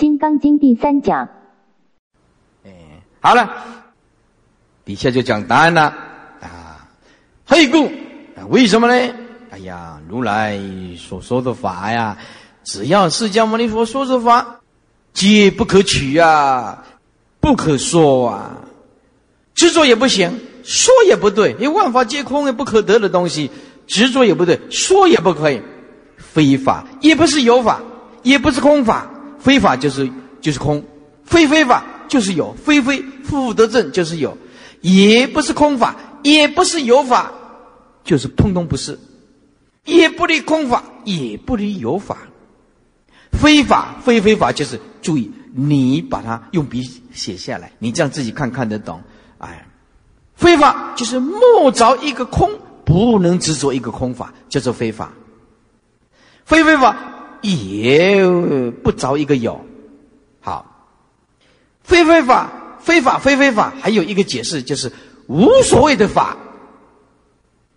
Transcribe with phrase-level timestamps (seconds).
[0.00, 1.28] 金刚经》第三讲。
[2.64, 2.70] 哎，
[3.20, 3.50] 好了，
[4.82, 5.82] 底下就讲答案了
[6.40, 6.88] 啊。
[7.44, 7.92] 何以故？
[8.48, 9.14] 为什么呢？
[9.50, 10.58] 哎呀，如来
[10.96, 12.16] 所说的法呀，
[12.64, 14.60] 只要释迦牟尼佛说的法，
[15.12, 16.82] 皆不可取啊，
[17.38, 18.56] 不可说啊，
[19.54, 23.50] 执着也不行，说也不对，因万法皆空，也不可得的东西，
[23.86, 25.60] 执着也不对，说也不可以，
[26.16, 27.82] 非法也不是有法，
[28.22, 29.09] 也不是空法，
[29.40, 30.08] 非法就是
[30.40, 30.84] 就是空，
[31.24, 34.36] 非非法就是有，非非负负得正就是有，
[34.82, 37.32] 也不是空法，也不是有法，
[38.04, 38.98] 就是通通不是。
[39.86, 42.18] 也不离空法，也不离有法。
[43.32, 46.82] 非法非非法，就是注意你把它用笔
[47.12, 49.02] 写下来，你这样自己看看得懂。
[49.38, 49.66] 哎，
[50.34, 52.50] 非法就是莫着一个空，
[52.84, 55.12] 不能执着一个空法，叫做非法。
[56.44, 56.96] 非非法
[57.42, 58.26] 也
[58.82, 59.60] 不着一个有。
[60.40, 60.88] 好，
[61.82, 64.90] 非非法非法非非法，还有一个解释就是
[65.26, 66.36] 无所谓的法。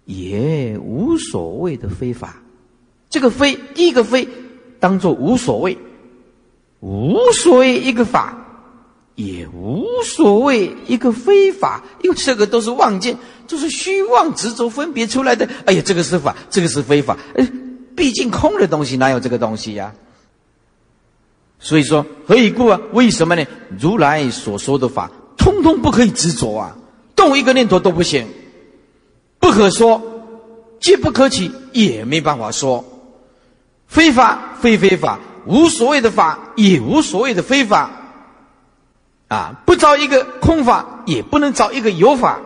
[0.05, 2.35] 也无所谓的非法，
[3.09, 4.27] 这个非第一个非
[4.77, 5.77] 当做无所谓，
[6.81, 8.35] 无所谓一个法，
[9.15, 13.17] 也无所谓一个非法，因为这个都是妄见，
[13.47, 15.47] 都是虚妄执着分别出来的。
[15.65, 17.17] 哎呀，这个是法，这个是非法。
[17.35, 17.49] 哎，
[17.95, 19.93] 毕竟空的东西哪有这个东西呀？
[21.59, 22.79] 所以说何以故啊？
[22.91, 23.45] 为什么呢？
[23.79, 26.77] 如来所说的法，通通不可以执着啊，
[27.15, 28.27] 动一个念头都不行。
[29.39, 30.01] 不可说，
[30.79, 32.83] 既不可取，也没办法说。
[33.87, 37.91] 非法非非法，无所谓的法，也无所谓的非法。
[39.27, 42.41] 啊，不找一个空法，也不能找一个有法。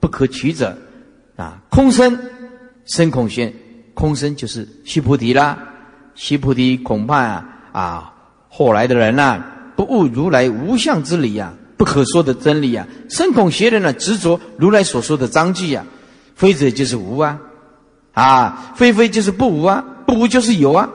[0.00, 0.78] 不可取者，
[1.36, 2.18] 啊，空生
[2.86, 3.54] 生恐玄，
[3.94, 5.58] 空身就是须菩提啦。
[6.14, 8.12] 须菩提恐怕啊啊，
[8.48, 9.42] 后来的人呐，
[9.76, 15.84] 不悟如来无相之理呀，不可说的真理呀，深恐邪人呢，执着如来所说的章句呀。
[16.34, 17.38] 非者就是无啊，
[18.12, 20.88] 啊，非非就是不无啊，不无就是有啊。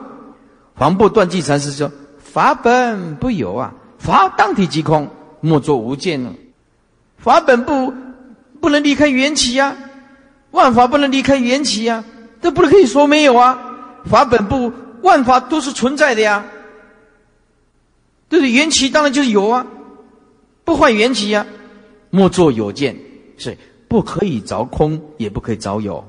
[0.74, 5.08] 黄布断际禅师说：“法本不有啊，法当体即空，
[5.40, 6.32] 莫作无见了。
[7.16, 7.94] 法本不
[8.60, 9.74] 不能离开缘起呀，
[10.50, 12.04] 万法不能离开缘起呀，
[12.46, 13.58] 这不能可以说没有啊。
[14.04, 16.44] 法本不万法都是存在的呀，
[18.28, 18.52] 对不对？
[18.52, 19.66] 缘起当然就是有啊，
[20.64, 21.44] 不坏缘起呀，
[22.10, 22.96] 莫作有见，
[23.36, 23.58] 是。”
[23.88, 26.04] 不可以着空，也不可以着有。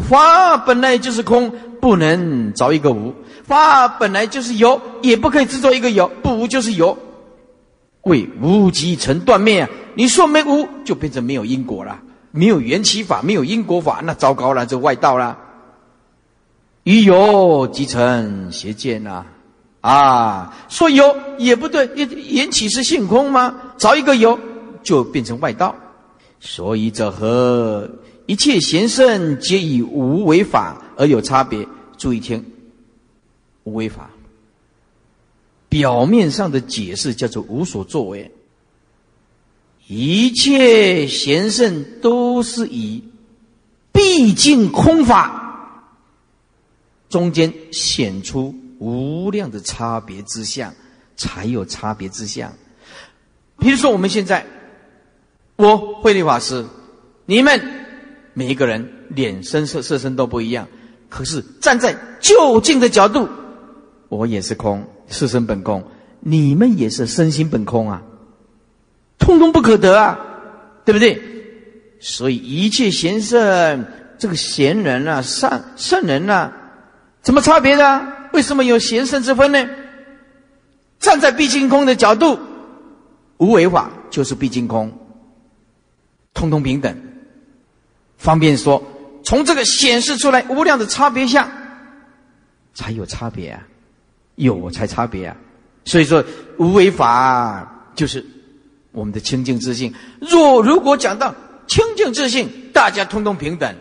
[0.00, 3.14] 法本来就是空，不能着一个无。
[3.44, 6.08] 法本来就是有，也不可以制作一个有。
[6.22, 6.96] 不无就是有，
[8.02, 9.68] 为无即成断灭啊！
[9.94, 12.00] 你说没无，就变成没有因果了，
[12.32, 15.38] 没有缘起法，没有因果法，那糟糕了，这外道了。
[16.84, 19.24] 于有即成邪见呐！
[19.80, 23.54] 啊，说有也不对，缘起是性空吗？
[23.76, 24.38] 找一个有，
[24.82, 25.74] 就变成外道。
[26.40, 27.90] 所以者何？
[28.26, 31.66] 一切贤圣皆以无为法而有差别。
[31.98, 32.44] 注意听，
[33.64, 34.10] 无为法
[35.68, 38.30] 表面上的解释叫做无所作为。
[39.86, 43.04] 一切贤圣都是以
[43.92, 45.43] 毕竟空法，
[47.14, 50.74] 中间显出无量的差别之相，
[51.16, 52.52] 才有差别之相。
[53.60, 54.44] 比如说我们现在。
[55.56, 56.64] 我慧律法师，
[57.26, 57.60] 你们
[58.32, 60.66] 每一个人脸、身、色、色身都不一样，
[61.08, 63.28] 可是站在就近的角度，
[64.08, 65.84] 我也是空，色身本空，
[66.18, 68.02] 你们也是身心本空啊，
[69.16, 70.18] 通通不可得啊，
[70.84, 71.22] 对不对？
[72.00, 73.86] 所以一切贤圣，
[74.18, 76.63] 这个贤人啊、善圣人啊，
[77.24, 78.06] 怎么差别的？
[78.32, 79.66] 为什么有贤圣之分呢？
[81.00, 82.38] 站在毕竟空的角度，
[83.38, 84.92] 无为法就是毕竟空。
[86.34, 86.96] 通通平等，
[88.18, 88.82] 方便说，
[89.24, 91.48] 从这个显示出来无量的差别相，
[92.74, 93.62] 才有差别啊，
[94.34, 95.36] 有才差别啊。
[95.84, 96.24] 所以说
[96.58, 98.26] 无为法就是
[98.90, 99.94] 我们的清净自信。
[100.20, 101.32] 若如果讲到
[101.68, 103.76] 清净自信，大家通通平等，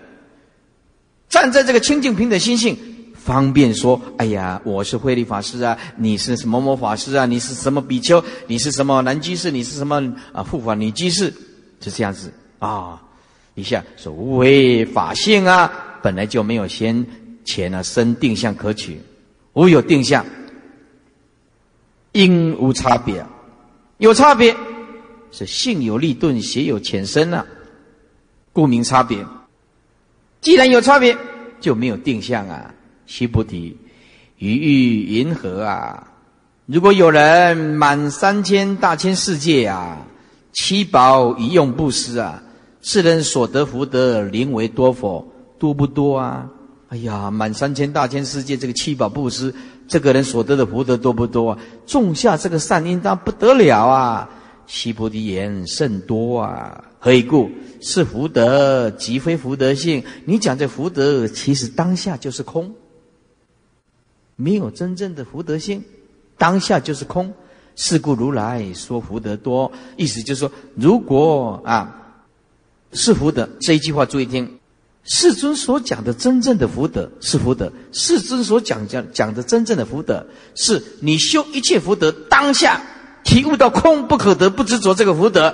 [1.28, 2.78] 站在这个清净平等心性，
[3.24, 11.34] 方便说，哎呀，我是慧律法师啊，你是什么某法师啊，你是什么比丘，你是什么男居士，你是什么啊护法女居士，
[11.80, 12.34] 是这样子。
[12.60, 13.02] 啊，
[13.56, 15.72] 一下说无为法性啊，
[16.02, 17.06] 本来就没有先
[17.46, 19.02] 前啊生定向可取，
[19.54, 20.25] 无有定向，
[22.12, 23.25] 因无差别，
[24.00, 24.54] 有差别
[25.31, 27.46] 是性有利钝，邪有浅深啊，
[28.52, 29.25] 故名差别。
[30.42, 31.18] 既然有差别，
[31.62, 32.74] 就没有定向啊。
[33.15, 33.77] 须菩提，
[34.39, 36.07] 于欲云何啊？
[36.65, 40.04] 如果有人满三千大千世界啊，
[40.51, 42.42] 七宝一用布施啊，
[42.81, 45.31] 世人所得福德，灵为多否？
[45.60, 46.50] 多不多啊？
[46.89, 49.54] 哎呀，满三千大千世界这个七宝布施，
[49.88, 51.60] 这个人所得的福德多不多啊？
[51.86, 54.27] 种下这个善因，当不得了啊！
[54.65, 56.83] 西菩提言甚多啊！
[56.98, 57.51] 何以故？
[57.80, 60.04] 是福德，即非福德性。
[60.25, 62.74] 你讲这福德，其实当下就是空，
[64.36, 65.84] 没有真正的福德性。
[66.38, 67.34] 当下就是空，
[67.76, 69.72] 是故如来说福德多。
[69.98, 72.16] 意思就是说，如果啊
[72.92, 74.60] 是福德，这一句话注意听。
[75.06, 80.26] 世尊所讲的真正的福德是福德，世尊所讲讲讲的真正的福德，
[80.56, 82.82] 是你修一切福德当下
[83.24, 85.54] 体悟到空不可得不执着这个福德。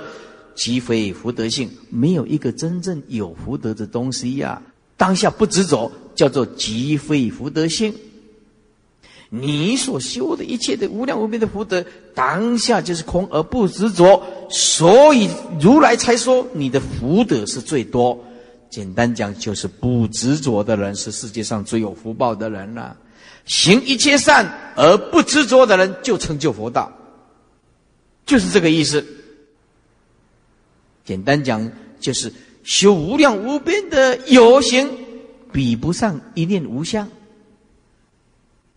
[0.54, 4.60] 即非福德性，没有一个真正有福德的东西呀。
[4.96, 7.94] 当下不执着，叫做即非福德性。
[9.32, 11.84] 你所修的一切的无量无边的福德，
[12.14, 15.30] 当下就是空而不执着，所以
[15.60, 18.18] 如来才说你的福德是最多。
[18.68, 22.96] 简单讲，就是不执着的人是世界上最有福报的人了。
[23.46, 26.92] 行一切善而不执着的人，就成就佛道，
[28.26, 29.04] 就是这个意思。
[31.04, 32.32] 简单讲，就是
[32.64, 34.88] 修无量无边的有形，
[35.52, 37.08] 比不上一念无相。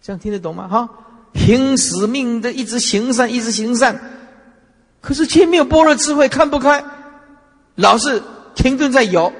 [0.03, 0.67] 这样听得懂吗？
[0.67, 0.89] 哈，
[1.31, 3.99] 拼死命的一直行善，一直行善，
[4.99, 6.83] 可是却没有般若智慧，看不开，
[7.75, 8.21] 老是
[8.53, 9.31] 停顿在有，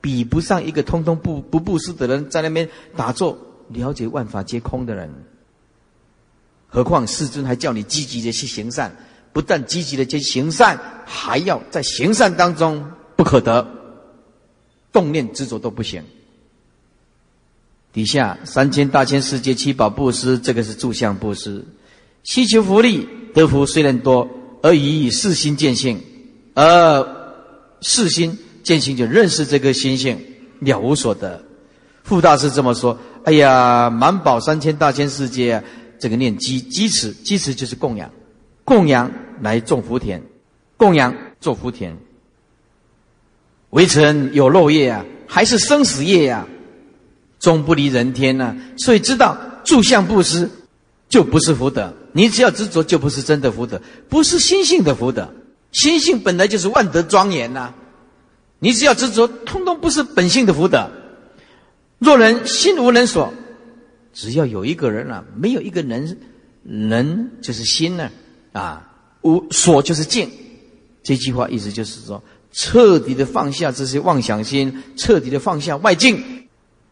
[0.00, 3.36] 比不上一个通通不不布施的人，在那边打坐，
[3.70, 5.12] 了解万法皆空的人。
[6.68, 8.94] 何况世尊还叫你积极的去行善。
[9.30, 13.64] 不但积极的去行善，还要在行善当中不可得，
[14.90, 16.02] 动念执着都不行。
[17.98, 21.64] 底下三千大千世界七宝布施，这个是住相布施，
[22.22, 24.28] 希求福利得福虽然多，
[24.62, 26.00] 而以四心见性，
[26.54, 27.04] 而
[27.80, 30.16] 四心见性就认识这个心性
[30.60, 31.42] 了无所得。
[32.04, 32.96] 傅大师这么说
[33.26, 35.60] ：“哎呀，满宝三千大千世界，
[35.98, 38.08] 这个念积积持，积持就是供养。”
[38.62, 39.10] 供养
[39.40, 40.22] 来种福田，
[40.76, 41.96] 供养做福田。
[43.70, 46.46] 围城有漏业啊，还是生死业呀？
[47.38, 48.56] 终不离人天呐。
[48.76, 50.50] 所以知道住相布施
[51.08, 51.94] 就不是福德。
[52.12, 55.32] 你只要执着，就不是真的福德，不是心性的福德。
[55.72, 57.74] 心性本来就是万德庄严呐。
[58.58, 60.90] 你只要执着，通通不是本性的福德。
[61.98, 63.32] 若人心无人所，
[64.12, 66.18] 只要有一个人啊，没有一个人，
[66.64, 68.10] 人就是心呢。
[68.52, 68.90] 啊，
[69.22, 70.28] 无所就是静，
[71.02, 72.20] 这句话意思就是说，
[72.50, 76.47] 彻底的放下这些妄想心，彻底的放下外境，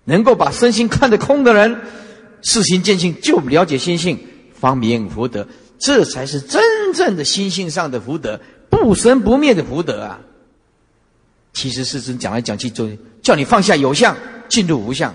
[0.07, 1.83] 能够把身心看得空的人，
[2.43, 4.19] 事情见性就了解心性，
[4.55, 5.47] 方明福德，
[5.79, 6.61] 这才是真
[6.95, 10.21] 正的心性上的福德，不生不灭的福德啊！
[11.53, 12.89] 其实世尊讲来讲去，就
[13.23, 14.17] 叫你放下有相，
[14.49, 15.13] 进入无相；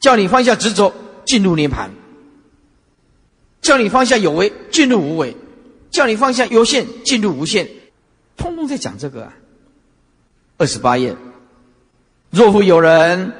[0.00, 0.92] 叫你放下执着，
[1.24, 1.90] 进入涅盘。
[3.60, 5.34] 叫你放下有为，进入无为；
[5.90, 7.66] 叫你放下有限，进入无限。
[8.36, 9.34] 通通在讲这个啊。
[10.58, 11.16] 二十八页，
[12.34, 13.32] 若复有人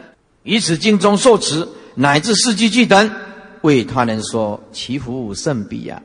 [0.45, 3.11] 以此经中受持，乃至四句句等，
[3.63, 6.01] 为他人说，其福甚彼呀。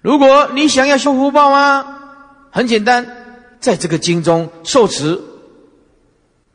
[0.00, 1.98] 如果你想要修福报吗？
[2.50, 3.06] 很简单，
[3.60, 5.20] 在这个经中受持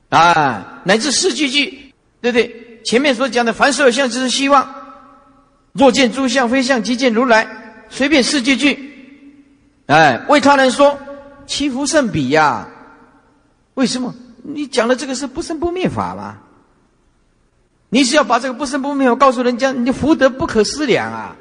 [0.09, 2.81] 啊，乃至四句句，对不对？
[2.83, 4.67] 前面所讲的凡所有相，就是希望。
[5.73, 7.47] 若见诸相非相，即见如来。
[7.89, 8.79] 随便四句句，
[9.85, 10.97] 哎，为他人说，
[11.45, 12.67] 其福甚彼呀？
[13.75, 14.15] 为什么？
[14.47, 16.37] 你讲的这个是不生不灭法吗？
[17.89, 21.35] 你是要把这个不生不灭法告诉人家，你的福德不可思量啊！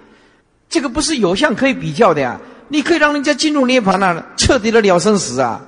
[0.68, 2.40] 这个不是有相可以比较的呀！
[2.68, 5.61] 你可以让人家进入涅槃啊，彻底的了生死啊！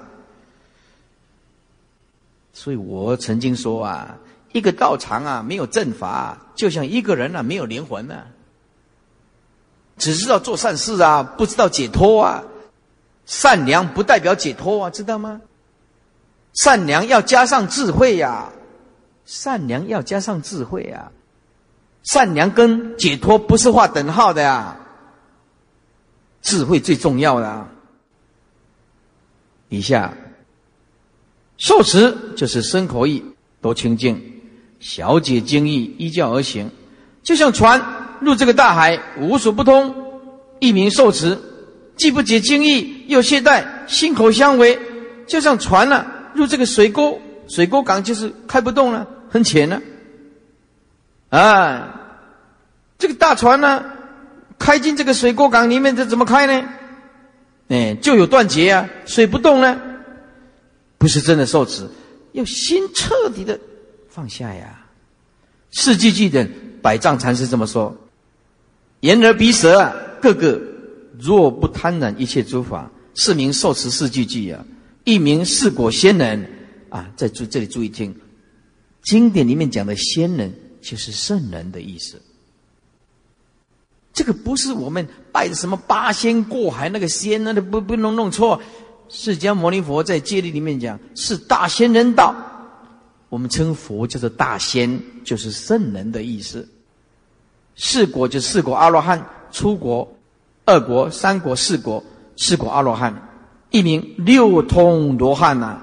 [2.52, 4.16] 所以我曾经说啊，
[4.52, 8.22] 一个道场啊，没有正法，就像一个人啊，没有灵魂呢。
[9.98, 12.42] 只知道做善事啊，不知道解脱啊。
[13.24, 15.40] 善良不代表解脱啊，知道吗？
[16.56, 18.50] 善良要加上智慧呀，
[19.25, 21.12] 善良要加上智慧啊。
[22.02, 24.76] 善良跟解脱不是画等号的呀，
[26.42, 27.68] 智慧最重要的。
[29.68, 30.12] 以下
[31.58, 33.25] 受持就是身口意
[33.60, 34.20] 都清净，
[34.80, 36.70] 小解经意，依教而行，
[37.22, 38.04] 就像船。
[38.18, 39.94] 入这个大海，无所不通，
[40.58, 41.38] 一名受持，
[41.96, 44.78] 既不解经意，又懈怠，心口相违，
[45.26, 49.80] 就像船了入这个水沟，水沟港就是开不动了，很浅了。
[51.30, 52.00] 啊，
[52.98, 53.84] 这个大船呢，
[54.58, 56.68] 开进这个水沟港里面，这怎么开呢？
[57.68, 59.80] 哎，就有断节啊，水不动呢，
[60.98, 61.88] 不是真的受持，
[62.32, 63.58] 要心彻底的
[64.08, 64.86] 放下呀。
[65.72, 66.48] 四句句的
[66.80, 67.96] 百丈禅师这么说：
[69.00, 70.60] 言而鼻舌啊，个个
[71.18, 74.64] 若不贪婪一切诸法，是名受持四句句啊，
[75.06, 76.46] 一名四果仙人
[76.90, 77.08] 啊。
[77.16, 78.14] 在注这里注意听，
[79.02, 82.20] 经典里面讲的仙人就是圣人的意思。
[84.12, 88.60] 这个不是我们拜的什么八仙过海那个仙，那不不能弄错。
[89.08, 92.34] 释迦牟尼佛在戒律里面讲是大仙人道，
[93.28, 96.68] 我们称佛叫做大仙，就是圣人的意思。
[97.76, 100.16] 四果就四果阿罗汉，出国、
[100.64, 102.02] 二国、三国、四国，
[102.36, 103.14] 四果阿罗汉，
[103.76, 105.80] 一名六通罗汉呐。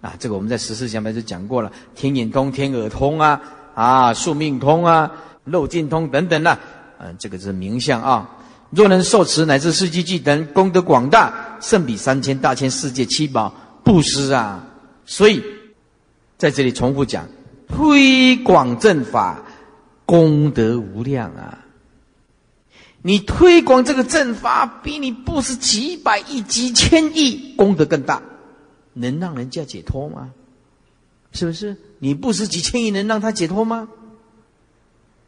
[0.00, 3.40] 啊，这个我们在十四讲白就讲过了，天眼通、天耳通啊，
[3.74, 5.10] 啊，宿命通啊，
[5.44, 6.56] 肉尽通等等的。
[7.00, 8.30] 嗯，这个是名相啊。
[8.70, 13.52] 若能受持乃至四季记等功德广大，胜比三千大千世界七宝
[13.82, 14.64] 布施啊。
[15.04, 15.42] 所以
[16.36, 17.26] 在这里重复讲，
[17.68, 19.42] 推广正法，
[20.04, 21.58] 功德无量啊。
[23.06, 28.20] 你推广这个正法，比你布施几百亿、几千亿功德更大，
[28.94, 30.30] 能让人家解脱吗？
[31.30, 31.76] 是不是？
[32.00, 33.86] 你布施几千亿，能让他解脱吗？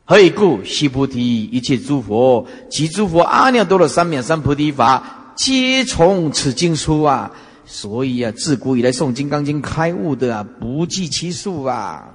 [0.04, 0.64] 何以故？
[0.64, 7.30] 悉菩提，一切诸佛及诸佛阿耨多罗三藐三菩提法，皆从此经书啊！
[7.64, 12.08] 所以啊，自古以来诵《金刚经》开悟的啊，不计其数啊！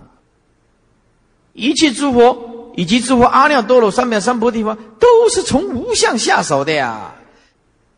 [1.53, 7.13] 一切诸佛以及诸佛阿耨多罗三藐三菩提法，都是从无相下手的呀！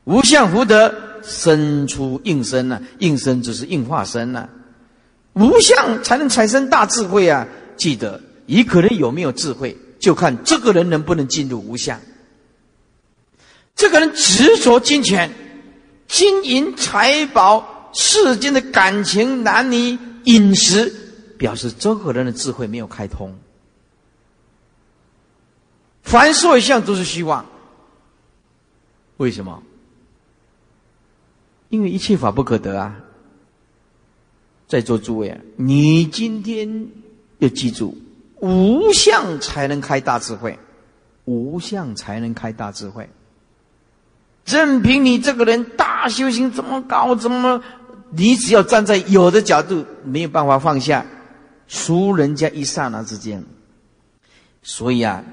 [0.04, 4.48] 无相福德生出应身呐，应身只是应化身呐，
[5.34, 7.48] 无相才能产生大智慧啊！
[7.76, 9.76] 记得，一个人有没有智慧？
[10.00, 12.00] 就看这个人能不能进入无相。
[13.76, 15.32] 这个人执着金钱、
[16.08, 20.94] 金银财宝、世间的感情、男女、饮食，
[21.38, 23.34] 表示这个人的智慧没有开通。
[26.06, 27.46] 凡所有相都是虚妄。
[29.18, 29.62] 为什么？
[31.70, 32.96] 因为一切法不可得啊！
[34.68, 36.88] 在座诸位啊，你今天
[37.40, 37.98] 要记住。
[38.40, 40.58] 无相才能开大智慧，
[41.26, 43.10] 无相才能开大智慧。
[44.46, 47.64] 任凭你这个人大修行怎么搞，怎么
[48.12, 51.06] 你只要站在有的角度，没有办法放下，
[51.68, 53.44] 输人家一刹那之间。
[54.62, 55.24] 所以啊，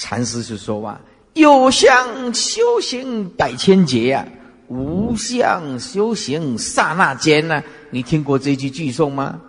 [0.00, 0.98] 禅师就说话：
[1.34, 4.26] 有相修行百千劫呀，
[4.68, 7.62] 无相修行刹那间呢。
[7.90, 9.42] 你听过这句句诵吗？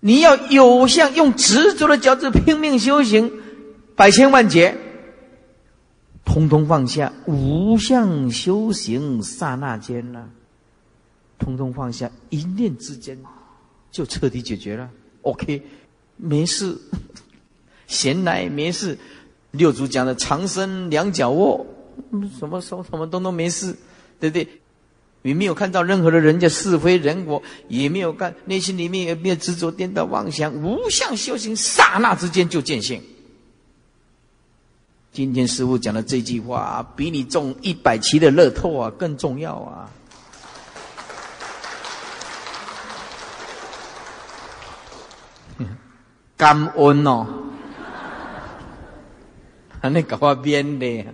[0.00, 3.30] 你要有相，用执着的脚趾拼命修行，
[3.94, 4.76] 百千万劫，
[6.24, 10.28] 通通放下；无相修行，刹那间呢，
[11.38, 13.16] 通通放下，一念之间
[13.92, 14.90] 就彻底解决了。
[15.22, 15.62] OK，
[16.16, 16.76] 没事，
[17.86, 18.98] 闲来没事。
[19.52, 21.64] 六祖讲的长生两脚卧，
[22.38, 23.74] 什么什么什么东东没事，
[24.20, 24.46] 对不对？
[25.22, 33.02] 也没有看到任何的人家是非人我，也没有看内心里面也没有执着颠倒妄想，无相修行，刹那之间就见性。
[35.10, 39.90] 今天师傅讲的这句话，比你中一百期的乐透啊更重要啊！
[46.36, 47.26] 感恩哦，
[49.88, 51.04] 那搞我编的，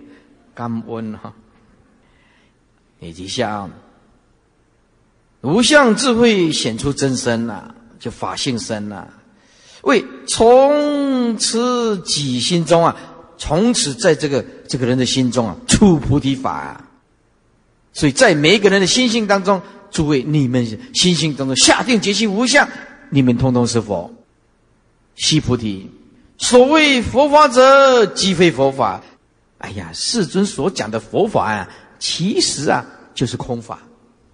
[0.53, 1.33] 感恩哈，
[2.99, 3.69] 你记下。
[5.41, 9.07] 无相智慧显出真身呐，就法性身呐。
[9.81, 12.95] 为从此己心中啊，
[13.37, 16.85] 从此在这个这个人的心中啊，出菩提法。
[17.91, 19.61] 所以在每一个人的心性当中，
[19.91, 22.67] 诸位你们心性当中下定决心无相，
[23.09, 24.13] 你们通通是佛，
[25.15, 25.91] 悉菩提。
[26.37, 29.01] 所谓佛法者，即非佛法。
[29.59, 33.79] 哎呀，世尊所讲的佛法啊，其实啊，就是空法。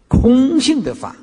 [0.08, 1.16] 空性的法，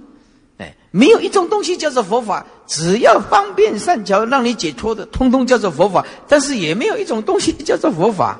[0.58, 2.46] 哎，没有一种东西叫做佛法。
[2.68, 6.06] 只要方便善巧让你解脱的，通通叫做佛法。
[6.28, 8.38] 但是也没有一种东西叫做佛法。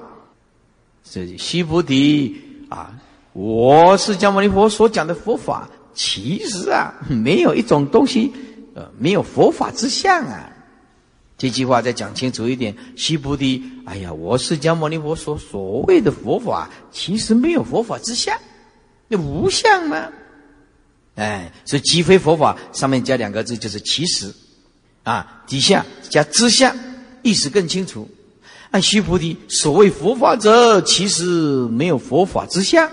[1.02, 2.92] 所以，须菩提啊，
[3.32, 8.32] 我是迦牟尼佛所讲的佛法，其实啊，没有一种东西，
[8.74, 10.48] 呃，没有佛法之相啊。
[11.38, 18.36] 这句话再讲清楚一点，须菩提，哎呀，我是迦牟尼佛所所谓的佛法，其实没有佛法之相，
[19.08, 20.08] 那无相吗？
[21.16, 24.32] 哎，所以即非佛法上面加两个字就是其实，
[25.02, 26.74] 啊，底下加知相，
[27.22, 28.08] 意思更清楚。
[28.70, 31.24] 哎，须菩提，所谓佛法者，其实
[31.68, 32.90] 没有佛法之相。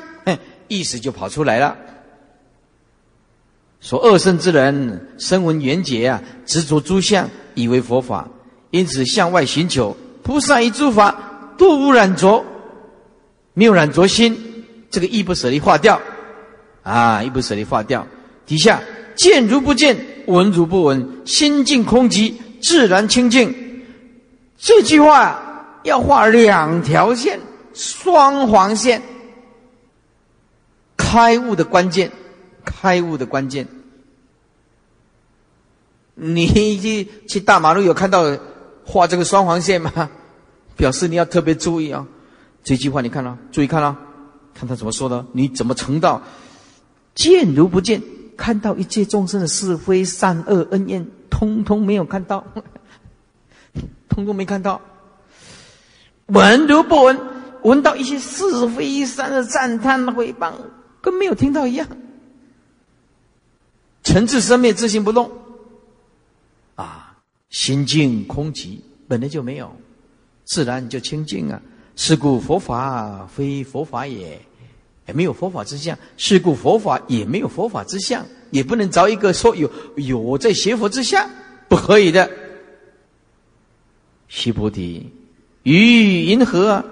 [0.69, 1.77] 意思就跑出来了。
[3.79, 8.27] 说恶圣之人，声闻缘觉啊，执着诸相，以为佛法，
[8.71, 9.95] 因此向外寻求。
[10.23, 12.43] 菩萨以诸法度无染浊，
[13.53, 15.99] 没有染浊心，这个一不舍离化掉，
[16.81, 18.07] 啊，一不舍离化掉。
[18.45, 18.81] 底下
[19.15, 23.53] 见如不见，闻如不闻，心净空寂，自然清净。
[24.57, 27.39] 这句话要画两条线，
[27.73, 29.01] 双黄线。
[30.95, 32.09] 开悟的关键，
[32.63, 33.67] 开悟的关键。
[36.15, 38.23] 你去去大马路有看到
[38.85, 39.91] 画这个双黄线吗？
[40.75, 42.05] 表示你要特别注意啊！
[42.63, 43.97] 这句话你看了，注意看了，
[44.53, 45.25] 看他怎么说的？
[45.31, 46.21] 你怎么成道？
[47.13, 48.01] 见如不见，
[48.35, 52.43] 看到一切众生的是非善恶恩怨，通通没有看到，
[54.09, 54.81] 通通没看到。
[56.27, 57.19] 闻如不闻，
[57.63, 60.53] 闻到一些是非善恶赞叹诽谤。
[61.01, 61.85] 跟没有听到一样，
[64.03, 65.29] 尘自生灭，自性不动，
[67.53, 69.71] 心静空寂，本来就没有，
[70.43, 71.61] 自然就清净啊。
[71.95, 74.41] 是故佛法非佛法也，
[75.07, 81.29] 也没有佛法之相；是故佛法也没有佛法之相，也不能找一个说有有在邪佛之下，
[81.69, 82.27] 不可以的。
[84.27, 85.11] 须菩提，
[85.61, 86.83] 于银河，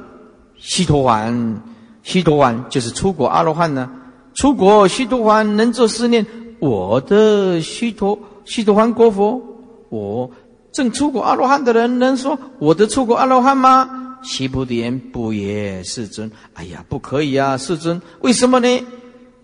[0.57, 1.57] 须陀洹，
[2.03, 3.91] 须陀洹就是出国阿罗汉呢。
[4.35, 6.23] 出国须陀洹能做思念，
[6.59, 9.41] 我的须陀须陀洹国佛，
[9.89, 10.29] 我
[10.71, 14.17] 正出国阿罗汉的人能说我的出国阿罗汉吗？
[14.23, 16.31] 须菩提言不也，世尊。
[16.53, 18.01] 哎呀，不可以啊，世尊。
[18.21, 18.85] 为什么呢？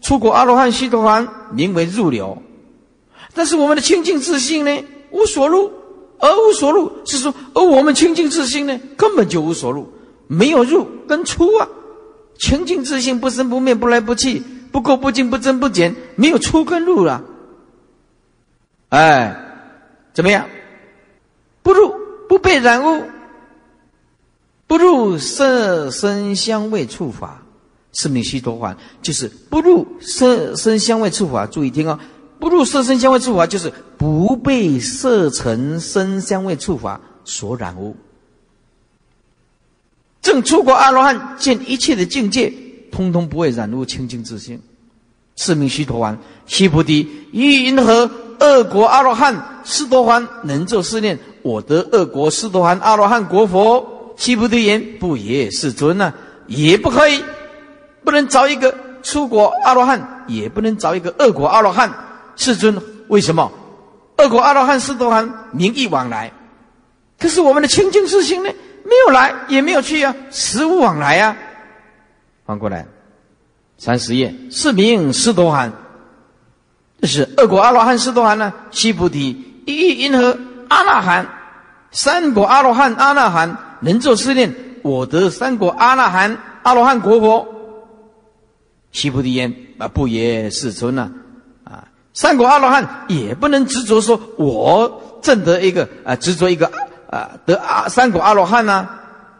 [0.02, 2.42] 出国阿罗汉须陀洹名为入流，
[3.34, 5.72] 但是我们的清净自信呢，无所入，
[6.20, 9.92] 而无所入是说，而我们清净自信呢，根本就无所入，
[10.28, 11.68] 没有入跟出啊。
[12.38, 14.44] 清净自信不生不灭，不来不去。
[14.70, 17.24] 不垢不净不增不减，没有出跟入了。
[18.90, 19.36] 哎，
[20.14, 20.46] 怎么样？
[21.68, 21.94] 不入
[22.30, 23.04] 不被染污，
[24.68, 27.44] 不入色声香味触法，
[27.92, 31.46] 是名须陀洹，就是不入色声香味触法。
[31.46, 32.00] 注意听哦，
[32.40, 37.98] 不入色声香味触法，就是不被色尘声香味触法所染污。
[40.22, 42.54] 正出国阿罗汉见一切的境界，
[42.94, 44.62] 通通不会染污清净自性。
[45.36, 51.20] 是名须陀洹，须菩提，于云何二国阿罗汉斯陀洹能作思念？
[51.48, 54.14] 我得二国斯陀洹阿罗汉国佛。
[54.18, 56.12] 须菩提言：不也，世尊呢？
[56.48, 57.24] 也不可以，
[58.04, 61.94] 不能找一个出国阿罗汉，也不能找一个二国阿罗汉。
[62.36, 62.76] 世尊，
[63.10, 63.52] 为什么？
[64.18, 66.34] 二国阿罗汉斯陀洹名义往来，
[67.20, 68.50] 可是我们的清净之心呢？
[68.84, 71.38] 没有来，也没有去啊，实无往来啊。
[72.46, 72.88] 翻过来。
[73.78, 75.72] 三十页，是名斯多含，
[77.00, 78.52] 这是二果阿罗汉斯多含呢？
[78.72, 80.36] 西菩提，一因何
[80.70, 81.28] 阿那含？
[81.98, 87.48] 三果阿罗汉阿那含能做思念，我得三果阿那含阿罗汉国佛。
[88.92, 91.10] 西菩提言：啊，不也，世尊呐？
[91.64, 96.72] 啊，三果阿罗汉也不能执着说，我证得一个啊，执着一个
[97.10, 98.88] 啊，得阿三果阿罗汉呢，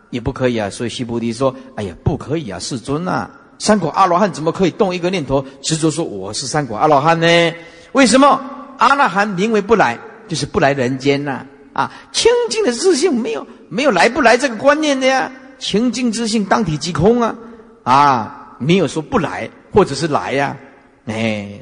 [0.10, 0.68] 也不可以啊。
[0.68, 3.30] 所以西菩提说：哎呀，不可以啊，世尊呐。
[3.60, 7.54] 三果阿罗汉怎么可以动一个念头执着说我是三果阿罗汉呢？
[7.92, 8.42] 为什么
[8.80, 11.46] 阿那含名为不来，就是不来人间呐？
[11.78, 15.32] 啊，清净的自信没有没有来不来这个观念的呀？
[15.60, 17.36] 清净自信当体即空啊！
[17.84, 20.58] 啊，没有说不来或者是来呀？
[21.06, 21.60] 哎，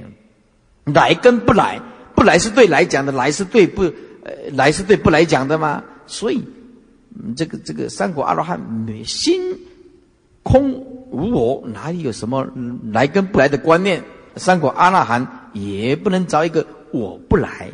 [0.86, 1.82] 来跟不来，
[2.16, 5.84] 不来是对来讲的，来是对不呃来是对不来讲的吗？
[6.08, 6.42] 所以，
[7.36, 9.42] 这个这个三果阿罗汉没心
[10.44, 10.72] 空。
[11.12, 12.46] 无我哪里有什么
[12.92, 14.04] 来跟不来的观念？
[14.38, 17.70] 三果阿那含也不能找一个我不来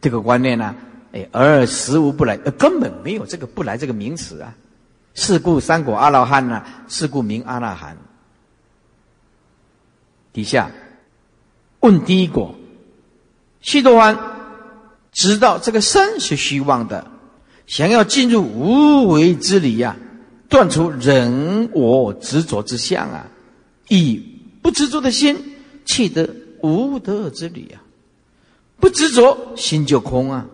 [0.00, 0.76] 这个观念呢？
[1.14, 4.52] 哎，而实无不来，根本没有这个不来这个名词啊。
[5.14, 6.60] 是故三果阿罗汉呢？
[6.88, 7.96] 是故名阿那含。
[10.32, 10.68] 底下
[11.78, 12.52] 问第一果，
[13.60, 14.18] 须多洹
[15.12, 17.06] 知道这个身是虚妄的，
[17.68, 19.94] 想要进入无为之理呀。
[20.48, 23.26] 断除人我执着之相啊，
[23.88, 24.20] 以
[24.60, 25.36] 不执着的心，
[25.84, 26.28] 契得
[26.60, 27.78] 无德之理啊。
[28.80, 30.44] 不执着心就空啊，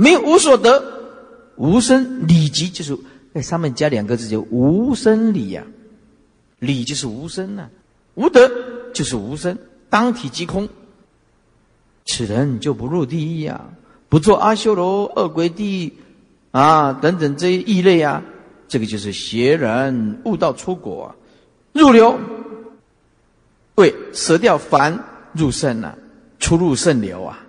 [0.00, 0.82] 没有无所得，
[1.56, 2.96] 无生理即就是
[3.34, 5.62] 在上面加两个字叫无生理呀，
[6.58, 7.68] 理就是无生呐，
[8.14, 8.50] 无德
[8.94, 9.58] 就是无生，
[9.90, 10.66] 当体即空，
[12.06, 13.68] 此人就不入地狱啊，
[14.08, 15.92] 不做阿修罗、恶鬼地狱
[16.50, 18.22] 啊等等这些异类啊。
[18.68, 21.14] 这个就是邪人悟道出果，
[21.74, 22.18] 入流，
[23.74, 24.98] 对，舍掉凡
[25.34, 25.94] 入圣啊，
[26.38, 27.44] 出入圣流啊。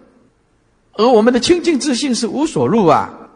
[0.94, 3.30] 而我们的清净自信是无所入啊，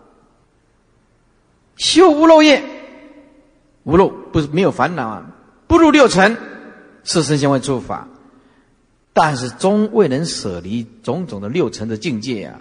[1.77, 2.61] 修无漏业，
[3.83, 5.25] 无漏不是没有烦恼啊，
[5.67, 6.35] 不入六尘，
[7.03, 8.07] 色身相位诸法，
[9.13, 12.59] 但是终未能舍离种种的六尘的境界啊，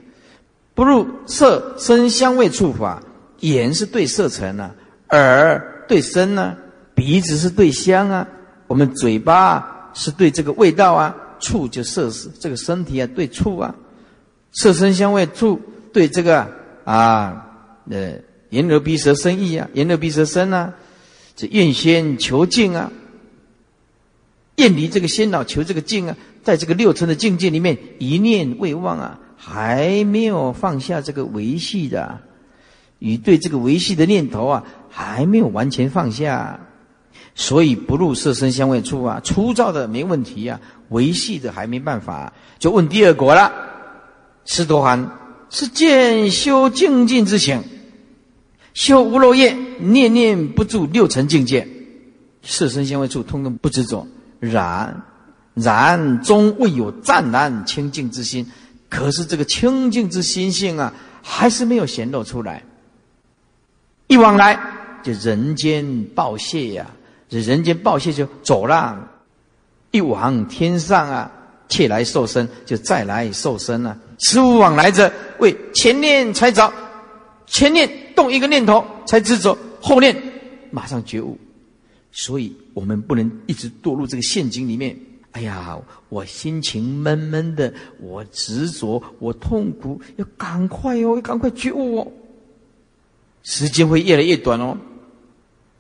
[0.75, 3.03] 不入色身香味触法，
[3.41, 4.75] 眼是对色尘啊，
[5.11, 6.57] 耳对声呢，
[6.95, 8.27] 鼻子是对香啊，
[8.69, 13.75] 我们嘴巴是对这个味道啊，触就色是这个身体啊对触啊。
[14.55, 15.61] 色身香味触
[15.93, 16.49] 对这个
[16.85, 17.47] 啊，
[17.91, 18.15] 呃，
[18.51, 20.75] 眼耳鼻舌身意啊，眼耳鼻舌身啊，
[21.35, 22.93] 这愿仙求静啊，
[24.57, 32.21] 厌离这个仙脑求这个静啊，在这个六尘的境界里面一念未忘啊，还没有放下这个维系的，
[33.01, 36.61] 与对这个维系的念头啊，还没有完全放下，
[37.35, 43.73] 所以不入色身香味触啊，粗糙的没问题啊，维系的还没办法，就问第二果了。
[44.47, 45.11] 是多寒，
[45.49, 47.63] 是见修静静之行，
[48.75, 51.67] 修无漏业，念念不住六尘境界，
[52.43, 54.07] 色身香味触，通通不执着。
[54.41, 55.03] 然
[55.55, 58.47] 然终未有湛然清净之心，
[58.91, 62.63] 可是这个清净之心性啊，还是没有显露出来。
[64.09, 64.61] 一往来
[65.03, 66.91] 就人间报谢呀，
[67.29, 69.09] 这人间报谢就走了。
[69.91, 71.31] 一往天上啊。
[71.67, 73.97] 切来受身，就再来受身了。
[74.19, 76.73] 十无往来者，为前念才着，
[77.47, 80.17] 前念动一个念头才执着，后念
[80.71, 81.39] 马上觉悟。
[82.13, 84.97] 所以我们不能一直堕入这个陷阱里面。
[85.33, 85.77] 哎呀，
[86.09, 92.13] 我心情闷闷的，我执着，我痛苦，要赶快哦，要赶快觉悟哦。
[93.43, 94.79] 时间会越来越短哦。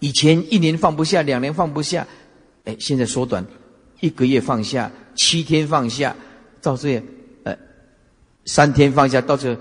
[0.01, 2.05] 以前一年放不下，两年放不下，
[2.64, 3.47] 哎，现在缩短，
[4.01, 4.90] 一个月放下。
[5.14, 6.16] 七天放下，
[6.61, 7.03] 到这，呃，
[8.44, 9.57] 三天放下，到这，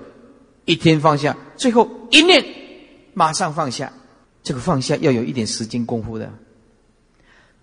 [0.66, 2.44] 一天放下，最后一念
[3.14, 3.92] 马上放下。
[4.44, 6.30] 这个放下要有一点时间功夫的。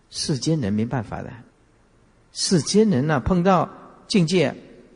[0.08, 1.30] 世间人没办法的，
[2.32, 3.68] 世间人呐，碰到
[4.08, 4.54] 境界，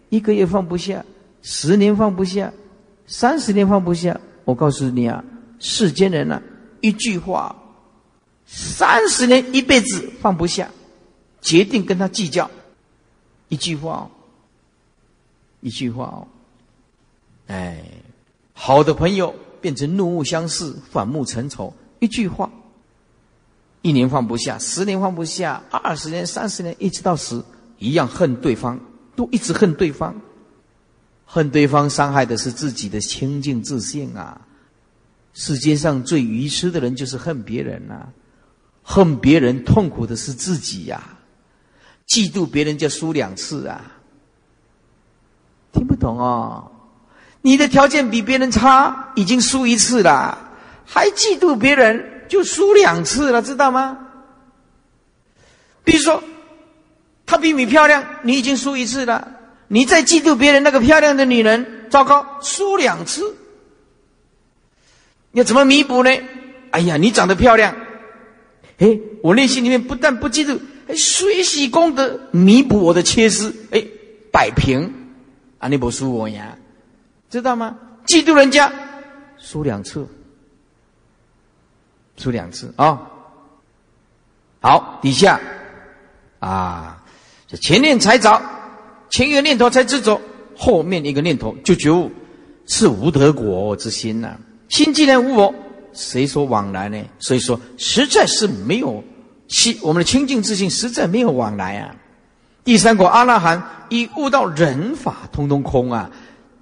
[0.08, 1.04] 一个月放不下，
[1.42, 2.52] 十年放不下，
[3.06, 4.18] 三十年放不下。
[4.44, 5.22] 我告诉你啊，
[5.58, 6.40] 世间人呐，
[6.80, 7.54] 一句话，
[8.46, 10.68] 三十年一辈子放不下，
[11.42, 12.50] 决定跟他计较。
[13.48, 14.10] 一句话，
[15.64, 16.28] 一句话哦，
[17.46, 17.82] 哎，
[18.52, 21.72] 好的朋友变成怒目相视、反目成仇。
[22.00, 22.50] 一句话，
[23.80, 27.42] 一年放不下，十年放不下，二十年、三十年，一直到死，
[27.78, 28.78] 一样恨对方，
[29.16, 30.14] 都一直恨对方。
[31.24, 34.46] 恨对方伤害的是自己的清净自信啊！
[35.32, 38.06] 世界上最愚痴的人就是恨别人呐，
[38.82, 41.02] 恨别人痛苦的是自己呀。
[42.06, 43.93] 嫉妒别人就输两次啊！
[45.74, 46.70] 听不懂哦，
[47.42, 50.38] 你的条件比别人差，已经输一次了，
[50.86, 53.98] 还嫉妒别人就输两次了，知道吗？
[55.82, 56.22] 比如说，
[57.26, 59.28] 她比你漂亮，你已经输一次了，
[59.68, 63.36] 你再嫉妒别人那个漂亮的女人，糟糕，输两次。
[65.32, 66.10] 要怎么弥补呢？
[66.70, 67.74] 哎呀，你长得漂亮，
[68.78, 70.58] 哎，我内心里面不但不嫉妒。
[70.86, 73.84] 哎，随喜功德弥补我的缺失，哎，
[74.30, 75.03] 摆平，
[75.64, 76.54] 啊，你不输我呀，
[77.30, 77.74] 知道吗？
[78.04, 78.70] 嫉妒人家，
[79.38, 80.06] 输两次，
[82.18, 83.00] 输两次啊。
[84.60, 85.40] 好，底下
[86.38, 87.02] 啊，
[87.46, 88.42] 这前念才着，
[89.08, 90.20] 前一个念头才执着，
[90.54, 92.12] 后面一个念头就觉悟，
[92.66, 94.36] 是无德果之心呐。
[94.68, 95.54] 心既然无我，
[95.94, 97.02] 谁说往来呢？
[97.18, 99.02] 所以说，实在是没有。
[99.48, 101.96] 心我们的清净之心实在没有往来啊！
[102.64, 106.10] 第三果阿那含已悟到人法通通空啊，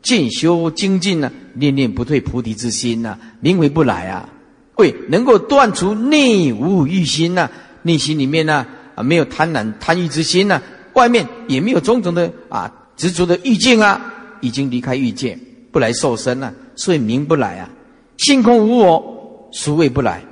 [0.02, 4.28] 渐修精进呢，念念不退菩提之心呐，名为不来啊！
[4.74, 7.48] 会能够断除内无欲心呐，
[7.82, 10.60] 内心里面呢啊没有贪婪贪欲之心呐，
[10.94, 14.00] 外面也没有种种的啊执着的欲境啊，
[14.40, 15.38] 已经离开欲界，
[15.70, 17.70] 不来受身了，所以名不来啊！
[18.18, 20.24] 心空无我，孰谓不来？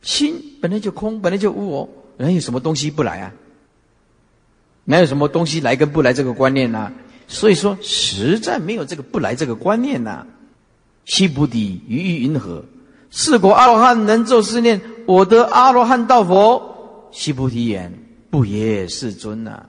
[0.00, 0.34] 心。
[0.60, 3.32] 本来就空，本来就无我，哪有什么东西不来啊？
[4.90, 6.90] 哪有什么东西来跟不来这个观念呢？
[7.26, 10.24] 所以说，实在没有这个不来这个观念呐。
[11.04, 12.64] 西菩提于于云何？
[13.10, 17.10] 是果阿罗汉能作是念：我得阿罗汉道佛。
[17.12, 17.92] 西菩提言：
[18.30, 19.66] 不也，世尊呐。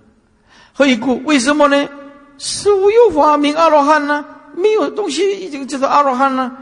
[0.71, 1.21] 何以故？
[1.25, 1.89] 为什么呢？
[2.37, 4.23] 是无有法名阿罗汉呢？
[4.55, 6.55] 没有东西已经叫做阿罗汉呢？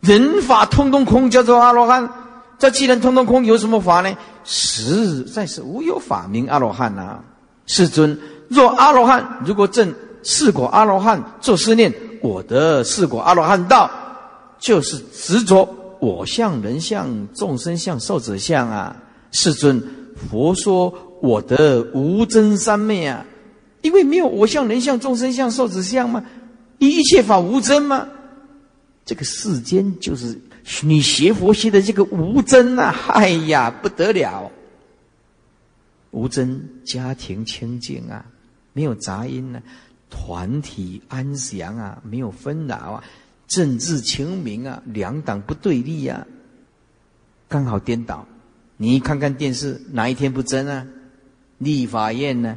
[0.00, 2.10] 人法通通空，叫做阿罗汉。
[2.58, 4.12] 这既然通通空，有什么法呢？
[4.42, 7.20] 实在是无有法名阿罗汉呐。
[7.66, 13.90] 世尊，若阿罗汉如果证四果阿罗汉，做思念，我得四果阿罗汉道，
[14.58, 15.68] 就是执着
[16.00, 18.96] 我相、人相、众生相、寿者相啊。
[19.32, 19.82] 世尊，
[20.30, 23.24] 佛说我得无真三昧啊，
[23.82, 26.24] 因为没有我相、人相、众生相、寿者相嘛，
[26.78, 28.06] 一切法无真嘛。
[29.04, 30.36] 这个世间就是
[30.82, 34.50] 你学佛学的这个无真啊，哎呀，不得了！
[36.16, 38.24] 无争家庭清净啊，
[38.72, 39.62] 没有杂音啊，
[40.08, 43.04] 团体安详啊，没有纷扰啊，
[43.46, 46.26] 政治清明啊，两党不对立啊，
[47.48, 48.26] 刚好颠倒。
[48.78, 50.86] 你看看电视，哪一天不争啊？
[51.58, 52.56] 立法院呢，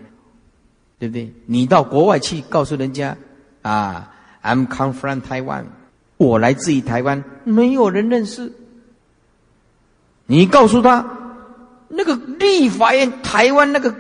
[0.98, 1.34] 对不对？
[1.46, 3.18] 你到国外去告诉人家
[3.62, 5.66] 啊，I'm come from Taiwan。
[6.16, 8.54] 我来自于台湾，没有人认识。
[10.28, 11.19] 你告诉他，
[11.90, 13.92] 那个立法院，台湾那个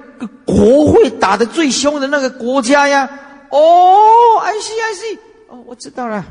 [0.45, 3.09] 国会打的最凶的那个国家呀。
[3.51, 5.19] 哦，I C I C，。
[5.49, 6.25] 哦，我知道了。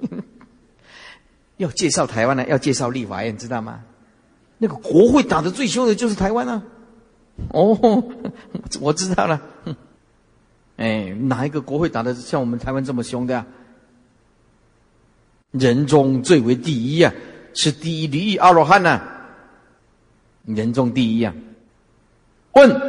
[1.58, 3.82] 要介绍台湾呢，要介绍立法院，知道吗？
[4.56, 6.62] 那个国会打的最凶的就是台湾啊。
[7.52, 7.78] 哦，
[8.80, 9.40] 我知道了。
[10.76, 13.44] 哎，哪一个国会打的像我们台湾这么凶的？
[15.52, 17.12] 人中最为第一呀，
[17.54, 19.02] 是第一离异阿罗汉呐。
[20.54, 21.34] 人中第一啊。
[22.52, 22.80] 问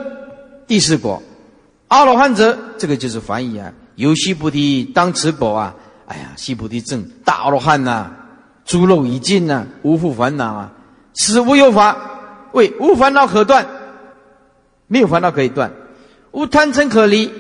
[0.68, 1.22] 第四果
[1.88, 3.74] 阿罗汉者，这个就是梵语啊。
[3.96, 5.76] 由西菩提当持果啊。
[6.08, 8.12] 哎呀，西菩提正大阿罗汉呐，
[8.66, 10.74] 诸肉已尽呐，无复烦恼啊。
[11.14, 13.66] 此无有法，为无烦恼可断，
[14.88, 15.72] 没有烦恼可以断，
[16.32, 17.32] 无贪嗔可离，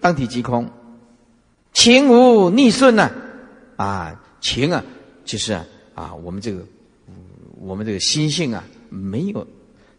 [0.00, 0.70] 当体即空，
[1.72, 3.10] 情无逆顺呐，
[3.76, 4.20] 啊。
[4.40, 4.84] 情啊，
[5.24, 6.60] 就是啊啊，我们这个，
[7.62, 9.46] 我们这个心性啊，没有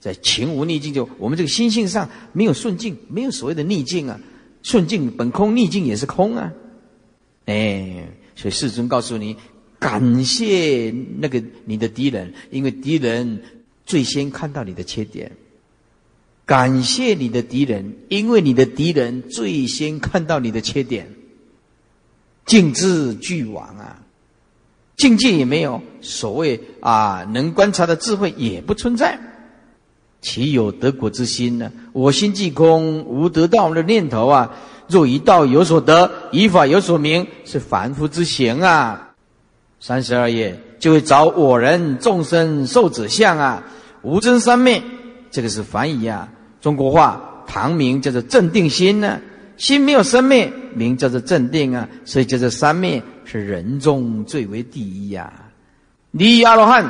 [0.06, 4.20] 在情无逆境，就我们这个心性上没有顺境，没有所谓的逆境啊。
[4.62, 6.54] 顺境本空，逆境也是空啊。
[7.46, 9.36] 哎，所以世尊告诉你，
[9.80, 13.42] 感谢那个你的敌人，因为敌人
[13.84, 15.32] 最先看到你的缺点；
[16.46, 21.16] 感谢你的敌人，因为你的敌人最先看到你的缺点。
[22.46, 24.04] 敬之俱往啊。
[24.98, 29.20] 境界也没有，所谓啊，能观察的智慧也不存在，
[30.26, 31.72] 岂有得果之心呢？
[31.94, 34.52] 我心即空，无得道的念头啊！
[34.88, 39.12] 若以道有所得，以法有所明，是凡夫之行啊！
[39.80, 43.64] 三十二页就会找我人众生受者相啊！
[44.02, 44.82] 无真三昧，
[45.30, 46.28] 这个是梵语啊，
[46.60, 49.22] 中国话唐名叫做镇定心呢，
[49.58, 53.04] 心没有生灭，名叫做镇定啊，所以叫做三昧。
[53.26, 55.32] 是人中最为第一呀！
[56.10, 56.90] 离阿罗汉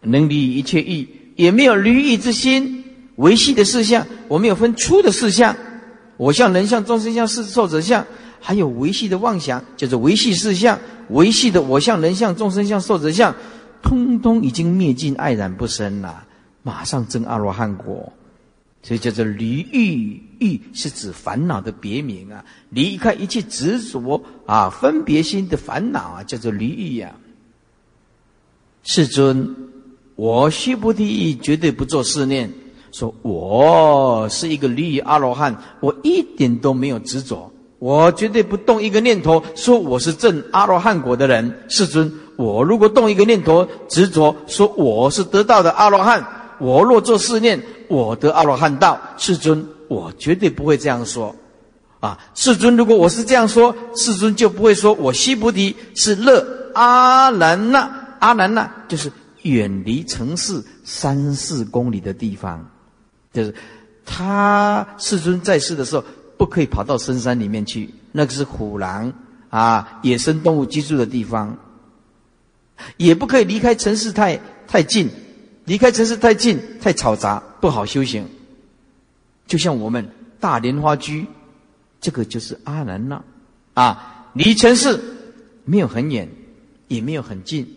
[0.00, 2.84] 能离一切欲，也没有离欲之心。
[3.16, 5.54] 维系的事项，我们有分粗的事项，
[6.16, 8.04] 我相、人相、众生相、是受者相，
[8.40, 10.78] 还有维系的妄想，叫做维系事项。
[11.10, 13.34] 维系的我相、人相、众生相、受者相，
[13.82, 16.24] 通通已经灭尽，爱染不生了，
[16.62, 18.12] 马上证阿罗汉果。
[18.84, 22.44] 所以叫做离欲，欲是指烦恼的别名啊！
[22.70, 27.14] 离开一切执着啊、分别心的烦恼啊，叫做离欲呀。
[28.82, 29.54] 世尊，
[30.16, 32.52] 我须菩提绝对不做思念，
[32.92, 41.64] 说我是一个离阿罗汉，我一点都没有执着，我绝对不动一个念头，说我是证阿罗汉果的人。
[41.68, 46.24] 世尊，我如果动一个念头执着，说我是得道的阿罗汉，
[46.58, 47.60] 我若做思念。
[47.88, 51.34] 我得阿罗汉道，世尊，我绝对不会这样说，
[52.00, 59.12] 啊，世尊，如果我是这样说，世尊就不会说我西菩提是乐阿难那，阿难那就是
[59.42, 62.70] 远离城市三四公里的地方，
[63.32, 63.54] 就是
[64.04, 66.04] 他世尊在世的时候
[66.36, 69.12] 不可以跑到深山里面去，那个是虎狼
[69.50, 71.56] 啊，野生动物居住的地方，
[72.96, 75.08] 也不可以离开城市太太近。
[75.64, 78.28] 离开城市太近，太嘈杂，不好修行。
[79.46, 81.24] 就像我们大莲花居，
[82.00, 83.22] 这个就是阿难那
[83.74, 85.00] 啊，离城市
[85.64, 86.28] 没有很远，
[86.88, 87.76] 也没有很近。